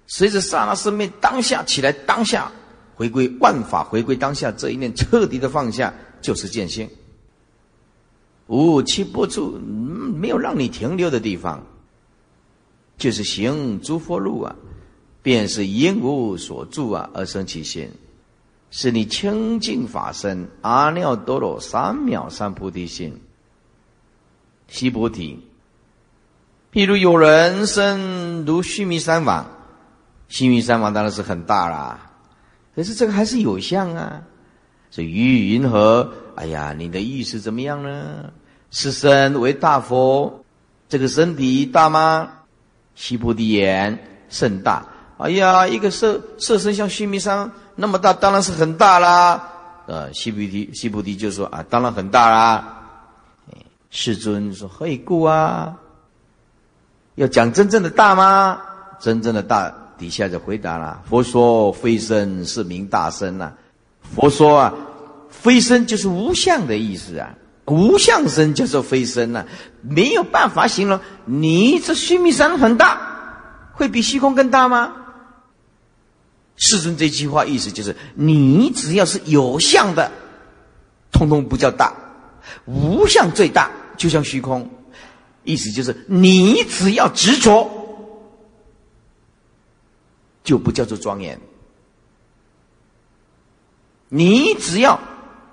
[0.08, 2.52] 随着刹那生命当下起来，当下
[2.96, 6.90] 回归万法，回归当下这一念彻底的放下，就是见性。
[8.48, 11.64] 五五七波处，没有让你停留的地方，
[12.98, 14.56] 就是行诸佛路啊。
[15.22, 17.92] 便是因无所住啊，而生其心，
[18.72, 23.20] 是你清净法身阿耨多罗三藐三菩提心。
[24.70, 25.40] 西菩提，
[26.72, 29.46] 譬如有人生如须弥山王，
[30.28, 32.12] 须弥山王当然是很大啦，
[32.76, 34.22] 可是这个还是有相啊。
[34.92, 36.12] 这于云何？
[36.36, 38.32] 哎呀，你的意思怎么样呢？
[38.72, 40.44] 是身为大佛，
[40.88, 42.32] 这个身体大吗？
[42.96, 43.98] 西菩提言
[44.30, 44.86] 甚大。
[45.18, 49.50] 哎呀，一个色色身像须弥山那么大，当然是很大啦。
[49.86, 52.79] 呃，西菩提西菩提就说啊，当然很大啦。
[53.90, 55.78] 世尊说何以故啊？
[57.16, 58.62] 要讲真正的大吗？
[59.00, 63.54] 真正的大底下就回答了：佛说非身是名大身呐。
[64.16, 64.74] 佛说啊，
[65.30, 67.34] 非身就是无相的意思啊，
[67.66, 69.46] 无相身就是非身呐，
[69.82, 71.00] 没有办法形容。
[71.26, 74.94] 你这须弥山很大，会比虚空更大吗？
[76.56, 80.12] 世尊这句话意思就是：你只要是有相的，
[81.12, 81.94] 通通不叫大；
[82.66, 84.70] 无相最大，就像虚空。
[85.44, 87.70] 意思就是，你只要执着，
[90.44, 91.38] 就不叫做庄严；
[94.10, 95.00] 你只要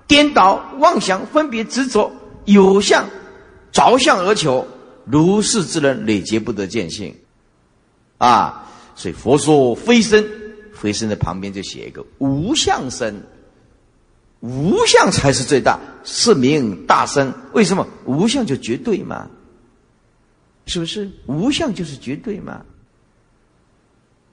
[0.07, 2.13] 颠倒妄想、分别执着，
[2.45, 3.09] 有相
[3.73, 4.67] 着相而求，
[5.05, 7.15] 如是之人累劫不得见性。
[8.19, 10.25] 啊，所以佛说非身。
[10.75, 13.23] 非身的旁边就写一个无相身，
[14.41, 17.35] 无相才是最大，是名大身。
[17.53, 19.29] 为什么无相就绝对嘛？
[20.65, 22.63] 是不是无相就是绝对嘛？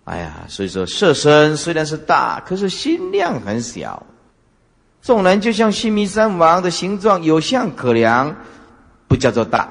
[0.06, 4.06] 哎呀，所以说色身虽然是大，可是心量很小。
[5.02, 8.36] 众人就像须弥山王的形状，有相可量，
[9.08, 9.70] 不叫做大。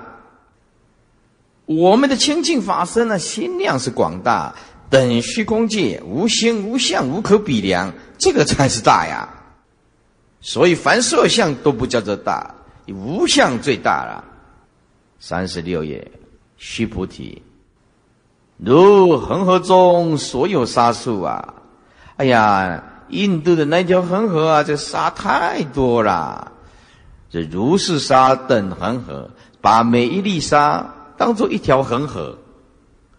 [1.67, 4.55] 我们的清净法身呢，心量是广大。
[4.89, 9.27] 等虚空界无形无相无可比量，这个才是大呀。
[10.43, 12.55] 所以凡色相都不叫做大，
[12.89, 14.25] 无相最大了。
[15.19, 16.11] 三十六页，
[16.57, 17.41] 须菩提，
[18.59, 21.55] 如恒河中所有沙数啊！
[22.17, 26.53] 哎呀，印度的那条恒河啊，这沙太多了。
[27.31, 29.31] 这如是沙等恒河，
[29.61, 32.37] 把每一粒沙当做一条恒河。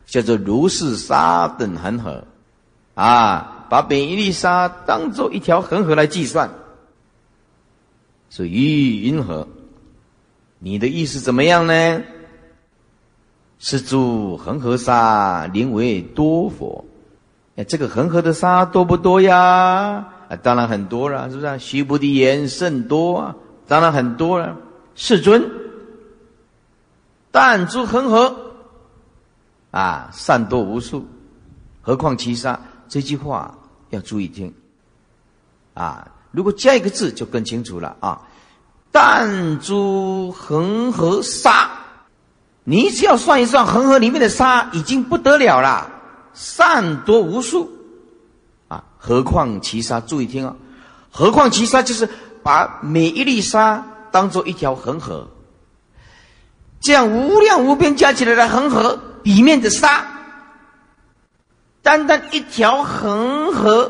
[0.05, 2.25] 叫做如是沙等恒河，
[2.93, 6.51] 啊，把每一粒沙当做一条恒河来计算，
[8.35, 9.47] 是于云河。
[10.57, 12.01] 你的意思怎么样呢？
[13.59, 16.83] 是诸恒河沙名为多佛。
[17.55, 19.37] 哎，这个恒河的沙多不多呀？
[20.29, 21.59] 啊，当然很多了，是不是？
[21.59, 23.35] 须菩提言甚多啊，
[23.67, 24.57] 当然很多了。
[24.95, 25.47] 世尊，
[27.29, 28.55] 但诸恒河。
[29.69, 31.05] 啊，善多无数，
[31.83, 32.59] 何况其沙？
[32.87, 33.59] 这句话
[33.91, 34.51] 要注意听。
[35.75, 38.21] 啊，如果加一个字就更清楚了啊。
[38.91, 41.71] 弹珠恒河沙，
[42.63, 45.89] 你只要算一算，恒河里面的沙已经不得了了，
[46.33, 47.71] 善多无数。
[48.67, 49.99] 啊，何况其沙？
[50.01, 50.55] 注意听啊，
[51.09, 52.09] 何况其沙就是
[52.43, 55.27] 把每一粒沙当做一条恒河，
[56.79, 58.99] 这样无量无边加起来的恒河。
[59.23, 60.05] 里面的沙
[61.81, 63.89] 单单一条恒河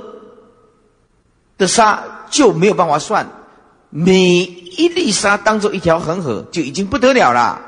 [1.58, 2.04] 的沙
[2.34, 3.28] 就没有办法算，
[3.92, 7.62] 每一粒沙当做一条恒河就已经不得了了。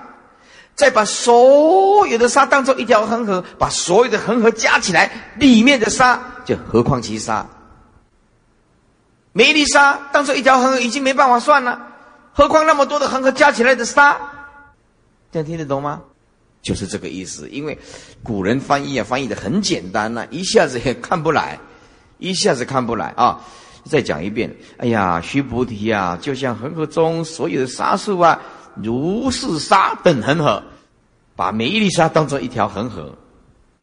[0.74, 7.45] 再把所有的沙当做一条恒河，把所有的恒河加起来，里面的沙就何况其沙。
[9.34, 11.80] 每一粒沙当做一条恒河已经没办法算了，
[12.34, 14.18] 何况那么多的恒河加起来的沙，
[15.32, 16.01] 这样听得懂吗？
[16.63, 17.47] 就是这个意思。
[17.49, 17.78] 因为
[18.24, 21.59] 古人翻译啊，翻译的很简单呐，一下子也看不来，
[22.18, 23.39] 一下子看不来啊。
[23.86, 28.39] 再讲一遍，哎呀，须菩提呀，就像恒河中所有的沙数啊。
[28.83, 30.61] 如是沙等恒河，
[31.36, 33.15] 把每一粒沙当做一条恒河，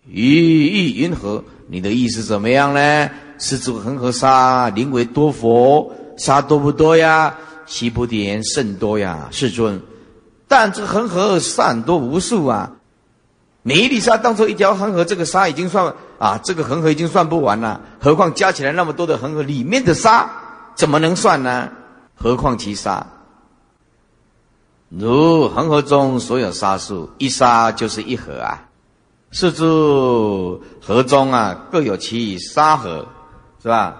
[0.06, 1.42] 一一云河。
[1.68, 3.08] 你的意思怎么样呢？
[3.38, 7.34] 是这个恒河沙名为多佛，沙多不多呀？
[7.64, 9.80] 西菩提言甚多呀，世尊。
[10.46, 12.72] 但这个恒河善多无数啊，
[13.62, 17.80] 每一粒沙当做一条恒河，这个沙已经算啊，这个恒河已经算不完了。
[18.00, 20.30] 何况加起来那么多的恒河里面的沙，
[20.74, 21.70] 怎么能算呢？
[22.14, 23.06] 何况其沙？
[24.88, 28.68] 如恒河中所有沙数，一沙就是一河啊。
[29.30, 33.06] 是诸河中啊，各有其沙河，
[33.62, 33.96] 是吧？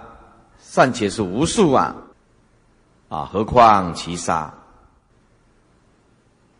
[0.61, 1.97] 尚且是无数啊，
[3.09, 4.53] 啊，何况其沙？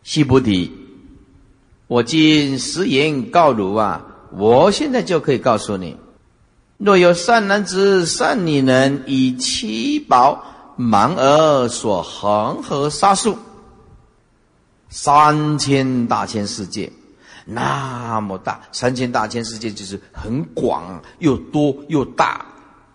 [0.01, 0.82] 须菩提，
[1.93, 5.95] 我今实言告汝啊，我现在就可以告诉你：
[6.79, 10.43] 若有善男子、善女人以七宝
[10.75, 13.37] 盲而所恒河沙数。
[14.89, 16.91] 三千大千世界，
[17.45, 22.43] 那么大，三千大千世界就是很广又多又大，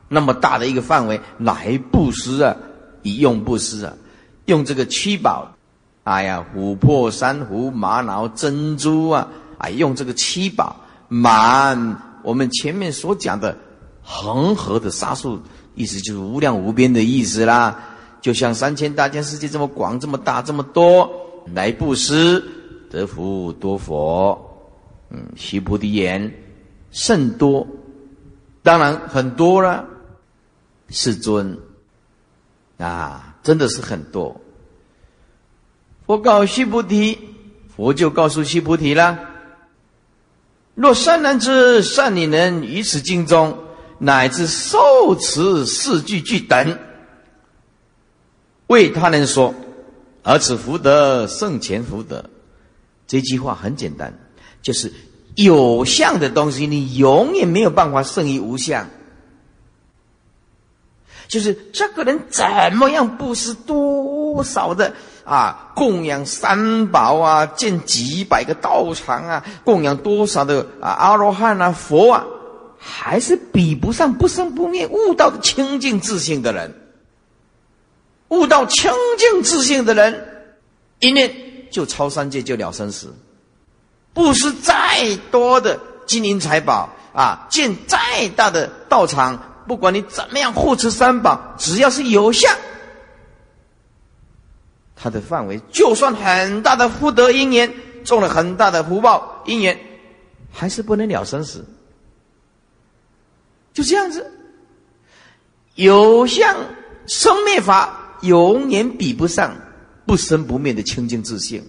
[0.09, 2.57] 那么大的一个范围来布施啊，
[3.03, 3.95] 以用布施啊，
[4.47, 5.57] 用这个七宝，
[6.09, 9.29] 哎呀，琥珀、珊瑚、玛瑙、珍珠啊，
[9.59, 10.75] 哎，用这个七宝
[11.09, 13.55] 满我们前面所讲的
[14.03, 15.39] 恒河的沙数，
[15.75, 17.79] 意思就是无量无边的意思啦，
[18.23, 21.11] 就像三千大千世界这么广、这么大、这么多。
[21.53, 22.43] 来布施
[22.91, 24.39] 得福多佛，
[25.11, 26.33] 嗯，须菩提言
[26.91, 27.67] 甚多，
[28.63, 29.85] 当然很多了，
[30.89, 31.59] 世尊
[32.79, 34.35] 啊，真的是很多。
[36.09, 37.19] 我告须菩提，
[37.77, 39.19] 佛就告诉须菩提了：
[40.75, 43.59] 若善男子、善女人于此经中，
[43.99, 46.79] 乃至受持四句句等，
[48.69, 49.55] 为他人说。
[50.23, 52.25] 而此福德胜前福德，
[53.07, 54.19] 这句话很简单，
[54.63, 54.91] 就是
[55.35, 58.89] 有相的东西，你永远没有办法胜于无相。
[61.29, 64.95] 就是这个人怎么样布施多少的
[65.29, 72.25] 啊，供养三宝啊，建几百个道场啊，供养多少的啊阿罗汉啊佛啊，
[72.79, 76.75] 还是比不上不生不灭悟道的清净自信的人。
[78.29, 80.45] 悟到清净自信的人，
[81.01, 81.35] 一念
[81.71, 83.15] 就超三界，就了生死。
[84.13, 92.55] 布施再多的金银财宝啊，建再大的道场，不管你怎么样护持三宝，只要是有相，
[95.01, 97.73] 它的范围就算很大的福德因缘，
[98.05, 99.79] 种了很大的福报因缘，
[100.51, 101.65] 还是不能了生死。
[103.73, 104.29] 就这样子，
[105.77, 106.57] 有相
[107.07, 108.05] 生灭法。
[108.23, 109.57] 永远比不上
[110.05, 111.63] 不生不灭的清净自性，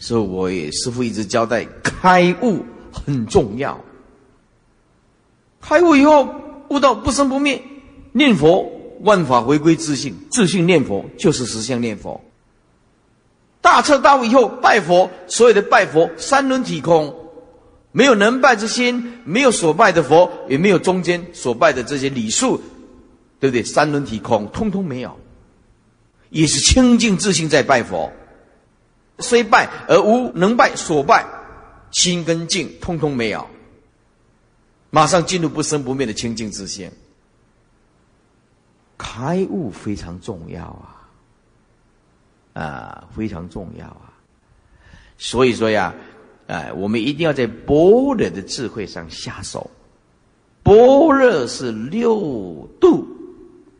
[0.00, 3.80] 所以我也师父一直交代，开悟很重要。
[5.60, 6.34] 开悟以后
[6.68, 7.62] 悟到不生不灭，
[8.10, 8.68] 念佛
[9.02, 12.20] 万法回归自性，自性念佛就是实相念佛。
[13.68, 17.14] 大彻大悟以后拜佛，所有的拜佛三轮体空，
[17.92, 22.56] 没有能拜之心，没有所拜的佛，也没有中间所拜的这些礼数，
[23.38, 23.62] 对不对？
[23.62, 25.14] 三轮体空，通通没有。
[26.30, 28.10] 也是清净自信在拜佛，
[29.18, 31.26] 虽拜而无能拜所拜，
[31.90, 33.46] 心跟境通通没有，
[34.88, 36.90] 马上进入不生不灭的清净自信，
[38.96, 40.97] 开悟非常重要啊，
[42.58, 44.10] 啊，非常重要啊，
[45.16, 45.94] 所以说呀，
[46.48, 49.70] 哎，我们一定要在般若的智慧上下手，
[50.64, 53.06] 般若是六度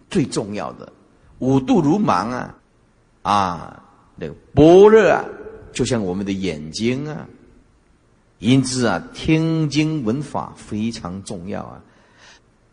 [0.09, 0.93] 最重要的。
[1.41, 2.55] 五度如盲啊，
[3.23, 3.83] 啊，
[4.15, 5.25] 那个般若啊，
[5.73, 7.27] 就像我们的眼睛啊，
[8.39, 11.83] 因此啊，听经闻法非常重要啊。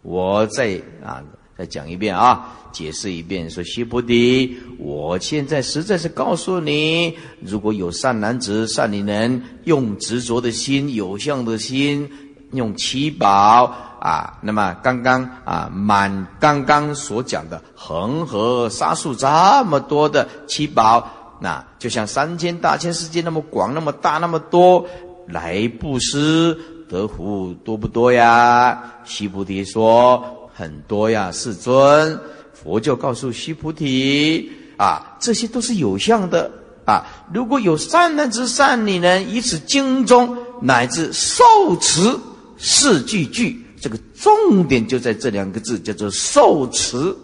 [0.03, 1.24] 我在啊，
[1.58, 12.10] 再讲一遍啊，解释一遍，说西菩提，我现在实在是告诉你，如果有善男子、善女人，用执着的心、有相的心，
[12.51, 19.28] 用七宝啊，那么刚刚啊满刚刚所讲的恒河沙数这
[19.64, 24.86] 么多的七宝，那就像三千大千世界那么广那么大那么多
[25.28, 26.58] 来布施，
[26.89, 28.91] 得福多不多呀？
[29.06, 32.18] 西菩提说很多呀，世尊。
[32.53, 36.49] 佛就告诉须菩提啊，这些都是有相的
[36.86, 37.06] 啊。
[37.32, 41.43] 如果有善男之善女人，以此经中乃至受
[41.80, 42.18] 持
[42.58, 47.16] 四句句，这个重点就在这两个字，叫做受持。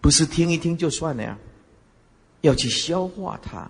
[0.00, 1.36] 不是听一听就算了呀，
[2.40, 3.68] 要去消化它，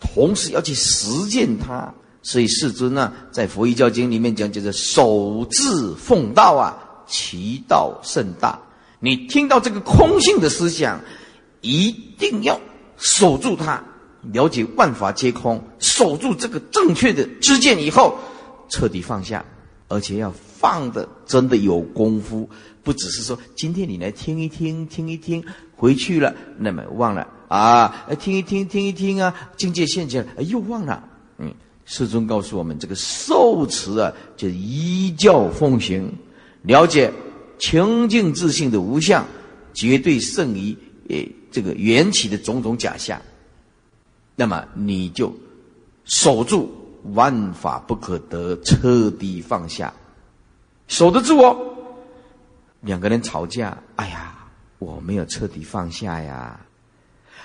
[0.00, 1.94] 同时要去实践它。
[2.22, 8.58] 所以世尊呢，在佛一教经里面讲，叫做守志奉道啊，其道甚大。
[8.98, 11.00] 你听到这个空性的思想，
[11.62, 12.60] 一定要
[12.98, 13.82] 守住它，
[14.32, 18.18] 了解万法皆空，守住这个正确的知见以后，
[18.68, 19.42] 彻底放下，
[19.88, 22.46] 而且要放的真的有功夫，
[22.82, 25.42] 不只是说今天你来听一听，听一听，
[25.74, 31.02] 回去了那么忘了啊，听一听，听一听啊，境界现前了，又忘了。
[31.38, 31.54] 嗯，
[31.90, 36.08] 世尊告诉我们，这个受持啊，就是依教奉行，
[36.62, 37.12] 了解。
[37.58, 39.26] 清净自信的无相，
[39.74, 40.74] 绝对胜于
[41.08, 43.20] 诶这个缘起的种种假象。
[44.34, 45.30] 那么你就
[46.04, 46.72] 守住
[47.12, 49.92] 万法不可得，彻底放下，
[50.86, 51.54] 守得住哦。
[52.80, 54.38] 两个人吵架，哎呀，
[54.78, 56.58] 我没有彻底放下呀。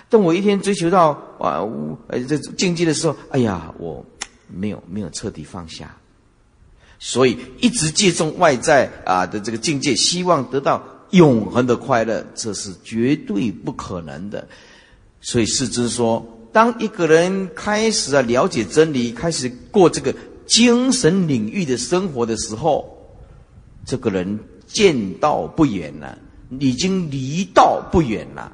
[0.07, 1.59] 等我一天追求到啊，
[2.07, 4.05] 呃这境界的时候，哎呀，我
[4.47, 5.95] 没有没有彻底放下。
[6.97, 10.81] 所以一直借重外在啊的这个境界，希望得到
[11.11, 14.47] 永恒的快乐，这是绝对不可能的。
[15.21, 20.15] 所以世尊说，当一个人开始啊了解真理，开始过这个
[20.45, 22.97] 精神领域的生活的时候，
[23.85, 26.17] 这个人见道不远了，
[26.59, 28.51] 已经离道不远了。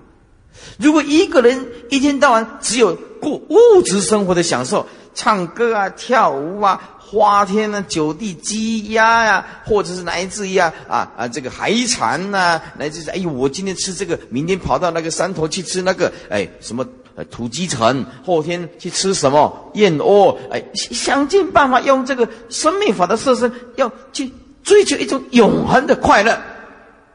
[0.77, 6.97] 如果一个人一天到晚只有过物质生活的享受，唱歌啊，跳舞啊。
[7.11, 16.87] 花天啊，酒地鸡鸭呀，或者是来自于啊啊啊这个海产呐，来自于哎呦，我今天吃这个，明天跑到那个山头去吃那个，哎什么
[17.29, 24.31] 土鸡城，后天去吃什么燕窝，哎想尽办法用这个生命法的设身，要去
[24.63, 26.41] 追求一种永恒的快乐。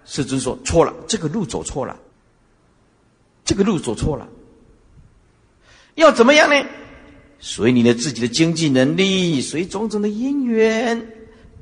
[0.04, 1.96] 世尊说错了，这个路走错了，
[3.46, 4.28] 这个路走错了，
[5.94, 6.66] 要怎么样呢？
[7.48, 11.12] 随你的自己的经济能力，随种种的因缘，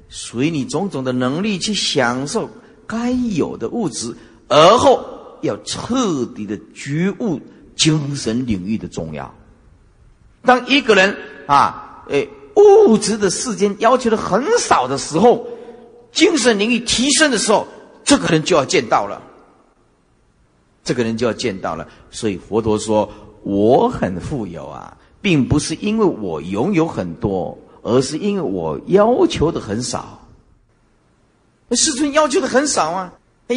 [0.09, 2.49] 随你种种的能力去享受
[2.87, 4.16] 该有的物质，
[4.49, 5.05] 而后
[5.43, 7.39] 要彻底的觉悟
[7.76, 9.32] 精神领域的重要。
[10.43, 11.14] 当一个人
[11.47, 15.47] 啊，诶，物质的世间要求的很少的时候，
[16.12, 17.68] 精神领域提升的时候，
[18.03, 19.22] 这个人就要见到了。
[20.82, 21.87] 这个人就要见到了。
[22.11, 23.07] 所以佛陀说
[23.45, 30.20] ：“我很富有啊。”并不是因为我拥有很多，而是因为我要求的很少。
[31.70, 33.10] 世尊要求的很少啊，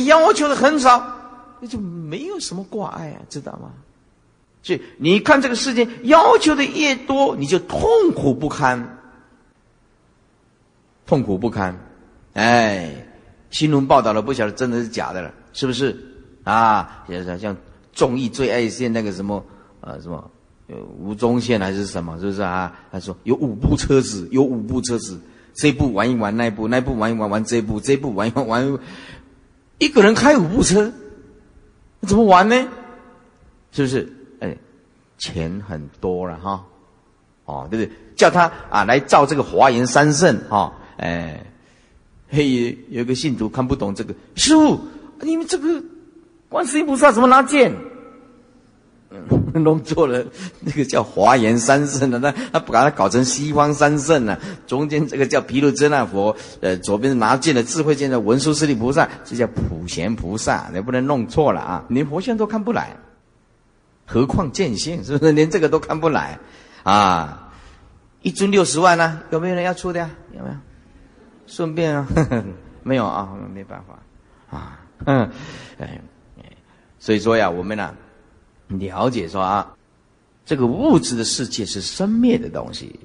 [0.06, 1.06] 要求的很少，
[1.60, 3.74] 那就没有什么挂碍啊，知道吗？
[4.64, 7.80] 所以你看这个世界要求的越多，你就痛
[8.16, 8.98] 苦不堪，
[11.06, 11.78] 痛苦不堪。
[12.32, 13.06] 哎，
[13.50, 15.94] 新闻报道了，不晓得真的是假的了，是不是？
[16.46, 17.58] 啊，像像
[17.92, 19.46] 综艺最爱现那个什么
[19.82, 20.32] 呃什么。
[20.70, 22.78] 呃，吴宗宪还是什么，是不是啊？
[22.92, 25.18] 他说有五部车子，有五部车子，
[25.54, 28.80] 这部玩一玩，那部那部玩一玩，玩这部，这部玩一玩，玩
[29.78, 30.92] 一个人开五部车，
[32.02, 32.68] 怎么玩呢？
[33.72, 34.12] 是不是？
[34.42, 34.58] 哎，
[35.18, 36.66] 钱很多了哈，
[37.46, 37.96] 哦，对不对？
[38.16, 41.46] 叫他啊来造这个华严三圣哈，哎，
[42.30, 44.78] 嘿，有个信徒看不懂这个，师傅，
[45.22, 45.82] 你们这个
[46.50, 47.74] 观世音菩萨怎么拿剑？
[49.54, 50.24] 弄错了，
[50.60, 54.38] 那个叫华严三圣的，那他把它搞成西方三圣了。
[54.68, 61.86] 中间这个叫毗卢遮那佛，呃，左边拿剑的智慧剑的文殊师利菩萨，这叫普贤菩萨，你不能弄错了啊！
[61.90, 62.98] 连佛像都看不来，
[64.06, 65.32] 何况见性，是不是？
[65.32, 66.38] 连这个都看不来
[66.84, 67.50] 啊！
[68.22, 69.22] 一尊六十万呢？
[69.32, 70.10] 有没有人要出的呀？
[70.38, 70.56] 有没有？
[71.48, 72.06] 顺便啊，
[72.84, 75.32] 没有啊，没办法啊，嗯，
[75.80, 76.02] 哎，
[77.00, 77.94] 所以说呀，我们呢。
[78.68, 79.74] 了解说啊，
[80.46, 83.00] 这个物质的世界是生灭的东西，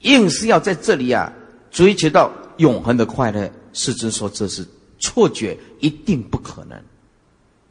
[0.00, 1.32] 硬是要在这里啊
[1.70, 4.66] 追求到永恒的快乐，世尊说这是
[5.00, 6.80] 错觉，一定不可能。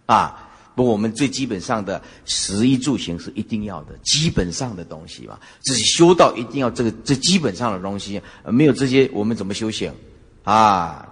[0.06, 5.40] 啊，不我们最基本上的食衣住行是一定要的，基本上的东西嘛。
[5.62, 9.94] 这是修道一定要这个最基本上的东西，没有这些我们怎么修行
[10.44, 11.09] 啊？